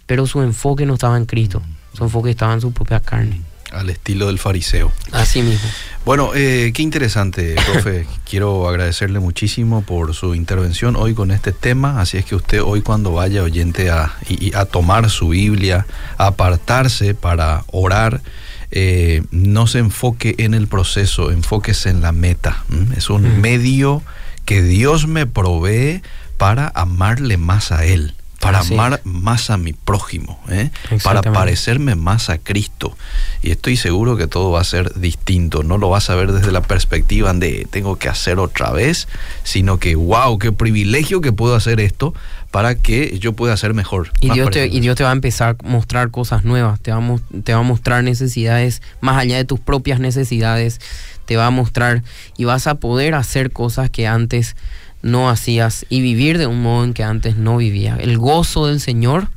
pero 0.07 0.27
su 0.27 0.43
enfoque 0.43 0.87
no 0.87 0.95
estaba 0.95 1.17
en 1.17 1.27
Cristo, 1.27 1.63
su 1.95 2.05
enfoque 2.05 2.31
estaba 2.31 2.55
en 2.55 2.61
su 2.61 2.73
propia 2.73 3.01
carne. 3.01 3.41
Al 3.73 3.91
estilo 3.91 4.29
del 4.29 4.39
fariseo. 4.39 4.93
Así 5.11 5.43
mismo. 5.43 5.69
Bueno, 6.05 6.31
eh, 6.37 6.71
qué 6.73 6.83
interesante, 6.83 7.57
profe. 7.73 8.07
Quiero 8.25 8.69
agradecerle 8.69 9.19
muchísimo 9.19 9.83
por 9.83 10.15
su 10.15 10.37
intervención 10.37 10.95
hoy 10.95 11.15
con 11.15 11.33
este 11.33 11.51
tema. 11.51 12.01
Así 12.01 12.17
es 12.17 12.25
que 12.25 12.37
usted 12.37 12.63
hoy 12.63 12.83
cuando 12.83 13.11
vaya 13.13 13.43
oyente 13.43 13.91
a, 13.91 14.15
a 14.55 14.65
tomar 14.67 15.11
su 15.11 15.31
Biblia, 15.31 15.85
a 16.17 16.29
apartarse 16.29 17.15
para 17.15 17.65
orar, 17.73 18.23
eh, 18.71 19.23
no 19.31 19.67
se 19.67 19.79
enfoque 19.79 20.35
en 20.39 20.55
el 20.55 20.67
proceso, 20.67 21.31
enfóquese 21.31 21.91
en 21.91 22.01
la 22.01 22.13
meta. 22.13 22.65
Es 22.97 23.11
un 23.11 23.41
medio 23.41 24.03
que 24.45 24.63
Dios 24.63 25.07
me 25.07 25.27
provee 25.27 26.03
para 26.37 26.71
amarle 26.75 27.37
más 27.37 27.73
a 27.73 27.85
Él, 27.85 28.15
para 28.41 28.61
amar 28.61 29.01
más 29.05 29.51
a 29.51 29.57
mi 29.57 29.73
prójimo, 29.73 30.41
¿eh? 30.49 30.71
para 31.03 31.23
parecerme 31.23 31.95
más 31.95 32.31
a 32.31 32.39
Cristo. 32.39 32.97
Y 33.43 33.51
estoy 33.51 33.77
seguro 33.77 34.17
que 34.17 34.27
todo 34.27 34.51
va 34.51 34.61
a 34.61 34.65
ser 34.65 34.95
distinto. 34.95 35.63
No 35.63 35.79
lo 35.79 35.89
vas 35.89 36.11
a 36.11 36.15
ver 36.15 36.33
desde 36.33 36.53
la 36.53 36.63
perspectiva 36.63 37.33
de 37.33 37.67
tengo 37.71 37.97
que 37.97 38.09
hacer 38.09 38.39
otra 38.39 38.71
vez, 38.71 39.09
sino 39.43 39.79
que, 39.79 39.95
wow, 39.97 40.39
qué 40.39 40.53
privilegio 40.53 41.21
que 41.21 41.33
puedo 41.33 41.55
hacer 41.55 41.81
esto 41.81 42.15
para 42.51 42.75
que 42.75 43.19
yo 43.19 43.33
pueda 43.33 43.57
ser 43.57 43.75
mejor. 43.75 44.11
Y 44.21 44.31
Dios, 44.31 44.51
te, 44.51 44.67
y 44.67 44.81
Dios 44.81 44.97
te 44.97 45.05
va 45.05 45.11
a 45.11 45.13
empezar 45.13 45.57
a 45.63 45.69
mostrar 45.69 46.11
cosas 46.11 46.45
nuevas, 46.45 46.81
te 46.81 46.93
va, 46.93 46.99
a, 46.99 47.19
te 47.43 47.53
va 47.53 47.61
a 47.61 47.63
mostrar 47.63 48.05
necesidades 48.05 48.83
más 49.01 49.19
allá 49.19 49.37
de 49.37 49.45
tus 49.45 49.61
propias 49.61 50.01
necesidades, 50.01 50.81
te 51.27 51.37
va 51.37 51.47
a 51.47 51.51
mostrar 51.51 52.03
y 52.37 52.45
vas 52.45 52.67
a 52.67 52.77
poder 52.77 53.15
hacer 53.15 53.53
cosas 53.53 53.91
que 53.91 54.07
antes 54.07 54.57
no 55.03 55.31
hacías 55.31 55.87
y 55.89 56.01
vivir 56.01 56.39
de 56.39 56.47
un 56.47 56.63
modo 56.63 56.85
en 56.85 56.95
que 56.95 57.03
antes 57.03 57.37
no 57.37 57.57
vivía. 57.57 57.97
El 58.01 58.19
gozo 58.19 58.67
del 58.67 58.81
Señor 58.81 59.29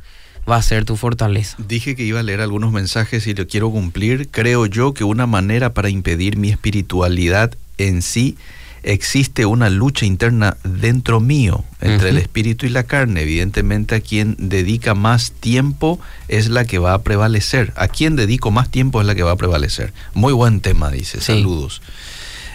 va 0.50 0.56
a 0.56 0.62
ser 0.62 0.86
tu 0.86 0.96
fortaleza. 0.96 1.58
Dije 1.60 1.96
que 1.96 2.04
iba 2.04 2.20
a 2.20 2.24
leer 2.24 2.42
algunos 2.42 2.72
mensajes 2.72 3.28
y 3.28 3.34
lo 3.34 3.48
quiero 3.48 3.70
cumplir. 3.70 4.30
Creo 4.30 4.66
yo 4.66 4.94
que 4.94 5.04
una 5.04 5.28
manera 5.28 5.74
para 5.74 5.90
impedir 5.90 6.38
mi 6.38 6.50
espiritualidad 6.50 7.54
en 7.78 8.02
sí 8.02 8.38
existe 8.84 9.46
una 9.46 9.70
lucha 9.70 10.06
interna 10.06 10.58
dentro 10.64 11.20
mío 11.20 11.64
entre 11.82 12.10
el 12.10 12.18
espíritu 12.18 12.66
y 12.66 12.70
la 12.70 12.84
carne. 12.84 13.22
Evidentemente 13.22 13.96
a 13.96 14.02
quien 14.02 14.36
dedica 14.38 14.96
más 14.96 15.32
tiempo 15.32 16.00
es 16.28 16.50
la 16.50 16.66
que 16.66 16.80
va 16.80 16.94
a 16.94 17.02
prevalecer. 17.02 17.74
A 17.76 17.88
quien 17.88 18.16
dedico 18.16 18.52
más 18.52 18.70
tiempo 18.70 19.02
es 19.02 19.08
la 19.08 19.16
que 19.16 19.24
va 19.24 19.32
a 19.32 19.36
prevalecer. 19.38 19.94
Muy 20.14 20.34
buen 20.34 20.62
tema, 20.62 20.92
dice. 20.92 21.22
Saludos. 21.22 21.82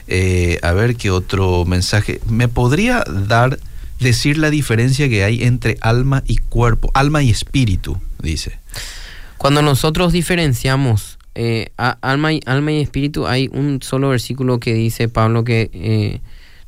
Eh, 0.07 0.59
a 0.63 0.73
ver 0.73 0.97
qué 0.97 1.11
otro 1.11 1.65
mensaje. 1.65 2.21
¿Me 2.29 2.49
podría 2.49 3.05
dar, 3.09 3.59
decir 4.01 4.39
la 4.39 4.51
diferencia 4.51 5.09
que 5.09 5.25
hay 5.25 5.45
entre 5.45 5.79
alma 5.81 6.23
y 6.27 6.37
cuerpo? 6.37 6.91
Alma 6.95 7.23
y 7.23 7.31
espíritu, 7.31 7.99
dice. 8.19 8.59
Cuando 9.39 9.63
nosotros 9.63 10.13
diferenciamos 10.13 11.19
eh, 11.35 11.71
alma, 11.77 12.33
y, 12.33 12.41
alma 12.47 12.73
y 12.73 12.81
espíritu, 12.81 13.27
hay 13.27 13.51
un 13.53 13.83
solo 13.83 14.09
versículo 14.11 14.61
que 14.61 14.75
dice 14.75 15.09
Pablo 15.09 15.45
que 15.45 15.71
eh, 15.73 16.21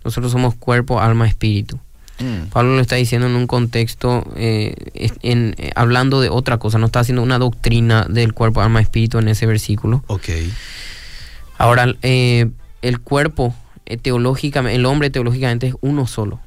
nosotros 0.04 0.32
somos 0.32 0.54
cuerpo, 0.54 1.00
alma, 1.00 1.28
espíritu. 1.28 1.78
Mm. 2.18 2.48
Pablo 2.50 2.74
lo 2.74 2.80
está 2.80 2.96
diciendo 2.96 3.26
en 3.26 3.36
un 3.36 3.46
contexto, 3.46 4.24
eh, 4.36 4.74
en, 5.22 5.54
hablando 5.74 6.20
de 6.20 6.30
otra 6.30 6.58
cosa, 6.58 6.78
no 6.78 6.86
está 6.86 7.00
haciendo 7.00 7.22
una 7.22 7.38
doctrina 7.38 8.06
del 8.08 8.32
cuerpo, 8.32 8.60
alma, 8.60 8.80
espíritu 8.80 9.18
en 9.18 9.28
ese 9.28 9.46
versículo. 9.46 10.02
Ok. 10.08 10.28
Ahora, 11.58 11.94
el 12.02 13.00
cuerpo 13.02 13.54
teológicamente, 14.02 14.76
el 14.76 14.86
hombre 14.86 15.10
teológicamente 15.10 15.68
es 15.68 15.74
uno 15.80 16.06
solo. 16.06 16.40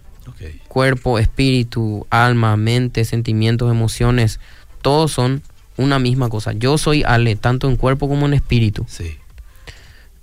Cuerpo, 0.68 1.20
espíritu, 1.20 2.06
alma, 2.10 2.56
mente, 2.56 3.04
sentimientos, 3.04 3.70
emociones, 3.72 4.40
todos 4.82 5.12
son 5.12 5.42
una 5.80 5.98
misma 5.98 6.30
cosa. 6.30 6.54
Yo 6.54 6.78
soy 6.78 7.04
Ale, 7.04 7.36
tanto 7.36 7.70
en 7.70 7.78
cuerpo 7.78 8.08
como 8.08 8.26
en 8.26 8.34
espíritu. 8.34 8.86
Sí. 8.88 9.18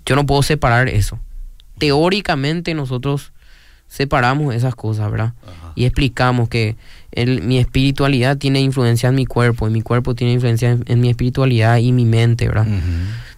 Yo 0.05 0.15
no 0.15 0.27
puedo 0.27 0.43
separar 0.43 0.89
eso. 0.89 1.19
Teóricamente 1.79 2.75
nosotros 2.75 3.33
separamos 3.89 4.55
esas 4.55 4.75
cosas, 4.75 5.11
¿verdad? 5.11 5.35
Y 5.75 5.85
explicamos 5.85 6.49
que 6.49 6.77
mi 7.43 7.59
espiritualidad 7.59 8.37
tiene 8.37 8.61
influencia 8.61 9.09
en 9.09 9.15
mi 9.15 9.27
cuerpo, 9.27 9.69
y 9.69 9.71
mi 9.71 9.83
cuerpo 9.83 10.15
tiene 10.15 10.35
influencia 10.35 10.79
en, 10.85 11.01
mi 11.01 11.09
espiritualidad 11.09 11.79
y 11.79 11.93
mi 11.93 12.05
mente, 12.05 12.49
¿verdad? 12.49 12.67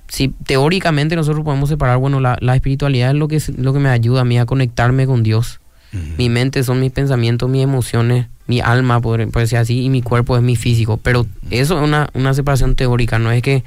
Si 0.08 0.28
teóricamente 0.28 1.16
nosotros 1.16 1.44
podemos 1.44 1.68
separar, 1.68 1.98
bueno, 1.98 2.20
la, 2.20 2.54
espiritualidad 2.54 3.10
es 3.10 3.16
lo 3.16 3.28
que, 3.28 3.40
lo 3.56 3.72
que 3.72 3.78
me 3.78 3.88
ayuda 3.88 4.22
a 4.22 4.24
mí 4.24 4.38
a 4.38 4.46
conectarme 4.46 5.06
con 5.06 5.22
Dios. 5.22 5.60
Mi 5.92 6.28
mente 6.28 6.62
son 6.64 6.80
mis 6.80 6.92
pensamientos, 6.92 7.48
mis 7.48 7.62
emociones, 7.62 8.26
mi 8.46 8.60
alma, 8.60 9.00
por, 9.00 9.30
decir 9.30 9.58
así, 9.58 9.82
y 9.84 9.90
mi 9.90 10.02
cuerpo 10.02 10.36
es 10.36 10.42
mi 10.42 10.56
físico. 10.56 10.98
Pero 11.02 11.26
eso 11.50 11.78
es 11.78 11.84
una, 11.84 12.08
una 12.14 12.34
separación 12.34 12.74
teórica, 12.74 13.18
no 13.18 13.30
es 13.30 13.42
que 13.42 13.64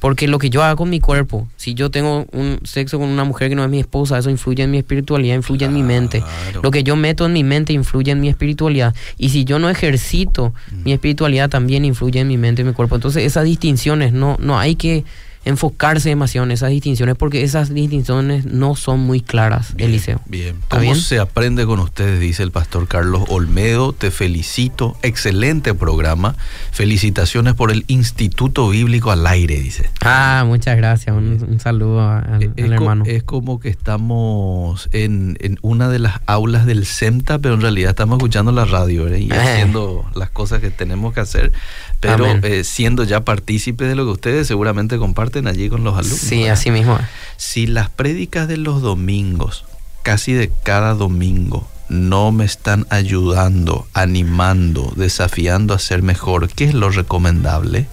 porque 0.00 0.28
lo 0.28 0.38
que 0.38 0.48
yo 0.48 0.62
hago 0.62 0.76
con 0.76 0.90
mi 0.90 1.00
cuerpo, 1.00 1.48
si 1.56 1.74
yo 1.74 1.90
tengo 1.90 2.24
un 2.32 2.60
sexo 2.62 2.98
con 2.98 3.08
una 3.08 3.24
mujer 3.24 3.48
que 3.48 3.56
no 3.56 3.64
es 3.64 3.70
mi 3.70 3.80
esposa, 3.80 4.18
eso 4.18 4.30
influye 4.30 4.62
en 4.62 4.70
mi 4.70 4.78
espiritualidad, 4.78 5.34
influye 5.34 5.66
en 5.66 5.74
mi 5.74 5.82
mente. 5.82 6.22
Lo 6.62 6.70
que 6.70 6.84
yo 6.84 6.94
meto 6.94 7.26
en 7.26 7.32
mi 7.32 7.42
mente 7.42 7.72
influye 7.72 8.12
en 8.12 8.20
mi 8.20 8.28
espiritualidad. 8.28 8.94
Y 9.16 9.30
si 9.30 9.44
yo 9.44 9.58
no 9.58 9.68
ejercito, 9.68 10.54
mi 10.84 10.92
espiritualidad 10.92 11.50
también 11.50 11.84
influye 11.84 12.20
en 12.20 12.28
mi 12.28 12.38
mente 12.38 12.62
y 12.62 12.64
mi 12.64 12.74
cuerpo. 12.74 12.94
Entonces 12.94 13.24
esas 13.24 13.44
distinciones 13.44 14.12
no, 14.12 14.36
no 14.40 14.58
hay 14.58 14.76
que 14.76 15.04
enfocarse 15.48 16.10
demasiado 16.10 16.44
en 16.44 16.50
esas 16.50 16.70
distinciones 16.70 17.16
porque 17.16 17.42
esas 17.42 17.72
distinciones 17.72 18.44
no 18.44 18.76
son 18.76 19.00
muy 19.00 19.22
claras, 19.22 19.72
Eliseo. 19.78 20.20
Bien, 20.26 20.56
¿cómo 20.68 20.94
se 20.94 21.18
aprende 21.18 21.64
con 21.64 21.80
ustedes? 21.80 22.20
Dice 22.20 22.42
el 22.42 22.50
pastor 22.50 22.86
Carlos 22.86 23.24
Olmedo. 23.28 23.94
Te 23.94 24.10
felicito, 24.10 24.96
excelente 25.02 25.72
programa. 25.72 26.36
Felicitaciones 26.70 27.54
por 27.54 27.70
el 27.70 27.84
Instituto 27.88 28.68
Bíblico 28.68 29.10
al 29.10 29.26
aire, 29.26 29.58
dice. 29.58 29.88
Ah, 30.02 30.44
muchas 30.46 30.76
gracias. 30.76 31.16
Un, 31.16 31.58
saludo 31.60 32.02
al, 32.02 32.52
hermano. 32.56 33.04
Es 33.06 33.22
como 33.22 33.58
que 33.58 33.70
estamos 33.70 34.90
en, 34.92 35.38
una 35.62 35.88
de 35.88 35.98
las 35.98 36.20
aulas 36.26 36.66
del 36.66 36.84
CEMTA, 36.84 37.38
pero 37.38 37.54
en 37.54 37.62
realidad 37.62 37.90
estamos 37.90 38.18
escuchando 38.18 38.52
la 38.52 38.66
radio 38.66 39.16
y 39.16 39.32
eh. 39.32 39.34
haciendo 39.34 40.04
las 40.14 40.28
cosas 40.28 40.60
que 40.60 40.70
tenemos 40.70 41.14
que 41.14 41.20
hacer 41.20 41.52
pero 42.00 42.26
eh, 42.26 42.62
siendo 42.62 43.02
ya 43.02 43.24
partícipe 43.24 43.84
de 43.84 43.96
lo 43.96 44.04
que 44.04 44.12
ustedes 44.12 44.46
seguramente 44.46 44.98
comparten 44.98 45.37
allí 45.46 45.68
con 45.68 45.84
los 45.84 45.96
alumnos. 45.96 46.20
Sí, 46.20 46.46
así 46.46 46.70
mismo. 46.70 46.98
Si 47.36 47.66
las 47.66 47.88
prédicas 47.90 48.48
de 48.48 48.56
los 48.56 48.82
domingos, 48.82 49.64
casi 50.02 50.32
de 50.32 50.50
cada 50.64 50.94
domingo, 50.94 51.68
no 51.88 52.32
me 52.32 52.44
están 52.44 52.86
ayudando, 52.90 53.86
animando, 53.94 54.92
desafiando 54.96 55.74
a 55.74 55.78
ser 55.78 56.02
mejor, 56.02 56.48
¿qué 56.48 56.64
es 56.64 56.74
lo 56.74 56.90
recomendable? 56.90 57.86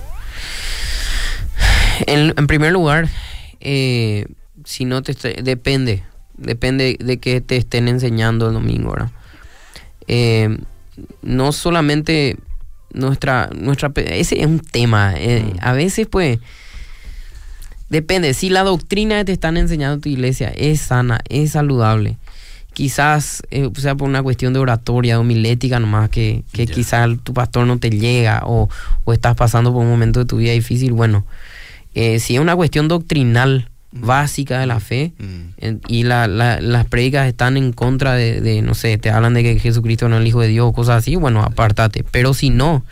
En, 2.08 2.34
primer 2.48 2.74
lugar, 2.74 3.10
eh, 3.62 4.28
si 4.66 4.86
no 4.86 5.02
te 5.02 5.14
depende, 5.42 6.04
depende 6.36 6.98
de 7.00 7.18
que 7.18 7.40
te 7.40 7.56
estén 7.56 7.88
enseñando 7.88 8.48
el 8.48 8.54
domingo, 8.54 8.92
¿verdad? 8.92 9.12
Eh, 10.08 10.58
no 11.22 11.52
solamente 11.52 12.38
nuestra, 12.94 13.50
nuestra, 13.56 13.92
ese 13.96 14.40
es 14.40 14.46
un 14.46 14.60
tema. 14.60 15.14
Eh, 15.16 15.54
mm. 15.54 15.58
A 15.62 15.74
veces, 15.74 16.08
pues, 16.08 16.40
depende. 17.90 18.34
Si 18.34 18.50
la 18.50 18.64
doctrina 18.64 19.18
que 19.18 19.26
te 19.26 19.32
están 19.32 19.58
enseñando 19.58 20.00
tu 20.00 20.10
iglesia 20.10 20.50
es 20.56 20.82
sana, 20.82 21.20
es 21.30 21.52
saludable, 21.52 22.18
quizás 22.74 23.42
eh, 23.52 23.70
sea 23.78 23.96
por 23.96 24.08
una 24.10 24.24
cuestión 24.24 24.54
de 24.54 24.60
oratoria, 24.60 25.16
de 25.16 25.20
homilética 25.20 25.80
nomás, 25.80 26.10
que, 26.10 26.44
que 26.52 26.68
quizás 26.68 27.10
tu 27.24 27.34
pastor 27.34 27.66
no 27.68 27.80
te 27.80 27.90
llega 27.90 28.42
o, 28.46 28.70
o, 29.04 29.14
estás 29.14 29.36
pasando 29.36 29.72
por 29.74 29.84
un 29.84 29.90
momento 29.90 30.20
de 30.20 30.26
tu 30.26 30.38
vida 30.38 30.52
difícil. 30.52 30.92
Bueno, 30.94 31.26
eh, 31.94 32.20
si 32.20 32.36
es 32.36 32.42
una 32.42 32.56
cuestión 32.56 32.88
doctrinal, 32.88 33.70
básica 33.96 34.60
de 34.60 34.66
la 34.66 34.80
fe 34.80 35.14
mm. 35.18 35.78
y 35.88 36.04
la, 36.04 36.28
las 36.28 36.86
predicas 36.86 37.28
están 37.28 37.58
en 37.58 37.72
contra 37.72 38.14
de, 38.14 38.62
no 38.62 38.76
sé, 38.76 38.98
te 38.98 39.10
hablan 39.10 39.34
de 39.34 39.44
que 39.44 39.60
Jesucristo 39.60 40.10
no 40.10 40.16
es 40.16 40.22
el 40.22 40.28
Hijo 40.28 40.42
de 40.42 40.50
Dios, 40.50 40.74
cosas 40.74 40.98
así, 40.98 41.16
bueno, 41.16 41.42
apártate. 41.42 42.04
Pero 42.04 42.34
si 42.34 42.50
no, 42.50 42.84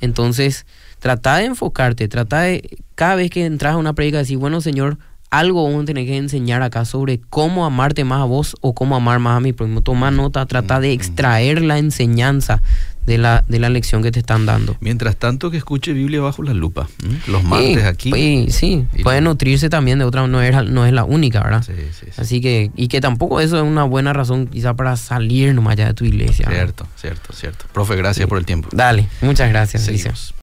entonces 0.00 0.66
trata 1.04 1.36
de 1.36 1.44
enfocarte, 1.44 2.08
trata 2.08 2.40
de, 2.40 2.78
cada 2.94 3.16
vez 3.16 3.30
que 3.30 3.44
entras 3.44 3.74
a 3.74 3.76
una 3.76 3.92
predica, 3.92 4.16
decir, 4.16 4.38
bueno, 4.38 4.62
Señor, 4.62 4.96
algo 5.28 5.62
vamos 5.64 5.82
a 5.82 5.84
tener 5.84 6.06
que 6.06 6.16
enseñar 6.16 6.62
acá 6.62 6.86
sobre 6.86 7.20
cómo 7.28 7.66
amarte 7.66 8.04
más 8.04 8.22
a 8.22 8.24
vos 8.24 8.56
o 8.62 8.74
cómo 8.74 8.96
amar 8.96 9.18
más 9.18 9.36
a 9.36 9.40
mi 9.40 9.52
prójimo. 9.52 9.82
Toma 9.82 10.10
nota, 10.10 10.46
trata 10.46 10.80
de 10.80 10.92
extraer 10.92 11.60
la 11.60 11.76
enseñanza 11.76 12.62
de 13.04 13.18
la, 13.18 13.44
de 13.48 13.58
la 13.58 13.68
lección 13.68 14.02
que 14.02 14.12
te 14.12 14.20
están 14.20 14.46
dando. 14.46 14.78
Mientras 14.80 15.16
tanto 15.16 15.50
que 15.50 15.58
escuche 15.58 15.92
Biblia 15.92 16.22
bajo 16.22 16.42
la 16.42 16.54
lupa, 16.54 16.88
los 17.26 17.44
martes 17.44 17.84
aquí. 17.84 18.10
Sí, 18.10 18.46
sí. 18.48 18.86
puede 19.02 19.20
nutrirse 19.20 19.68
también 19.68 19.98
de 19.98 20.06
otra, 20.06 20.26
no 20.26 20.40
es, 20.40 20.54
no 20.70 20.86
es 20.86 20.92
la 20.94 21.04
única, 21.04 21.42
¿verdad? 21.42 21.62
Sí, 21.64 21.74
sí, 21.92 22.06
Así 22.16 22.40
que, 22.40 22.70
y 22.76 22.88
que 22.88 23.02
tampoco 23.02 23.40
eso 23.40 23.58
es 23.58 23.62
una 23.62 23.84
buena 23.84 24.14
razón 24.14 24.46
quizá 24.46 24.72
para 24.72 24.96
salir 24.96 25.52
nomás 25.52 25.72
allá 25.72 25.88
de 25.88 25.94
tu 25.94 26.06
iglesia. 26.06 26.48
Cierto, 26.48 26.86
cierto, 26.96 27.34
cierto. 27.34 27.66
Profe, 27.74 27.94
gracias 27.94 28.26
por 28.26 28.38
el 28.38 28.46
tiempo. 28.46 28.70
Dale, 28.72 29.06
muchas 29.20 29.50
gracias. 29.50 30.32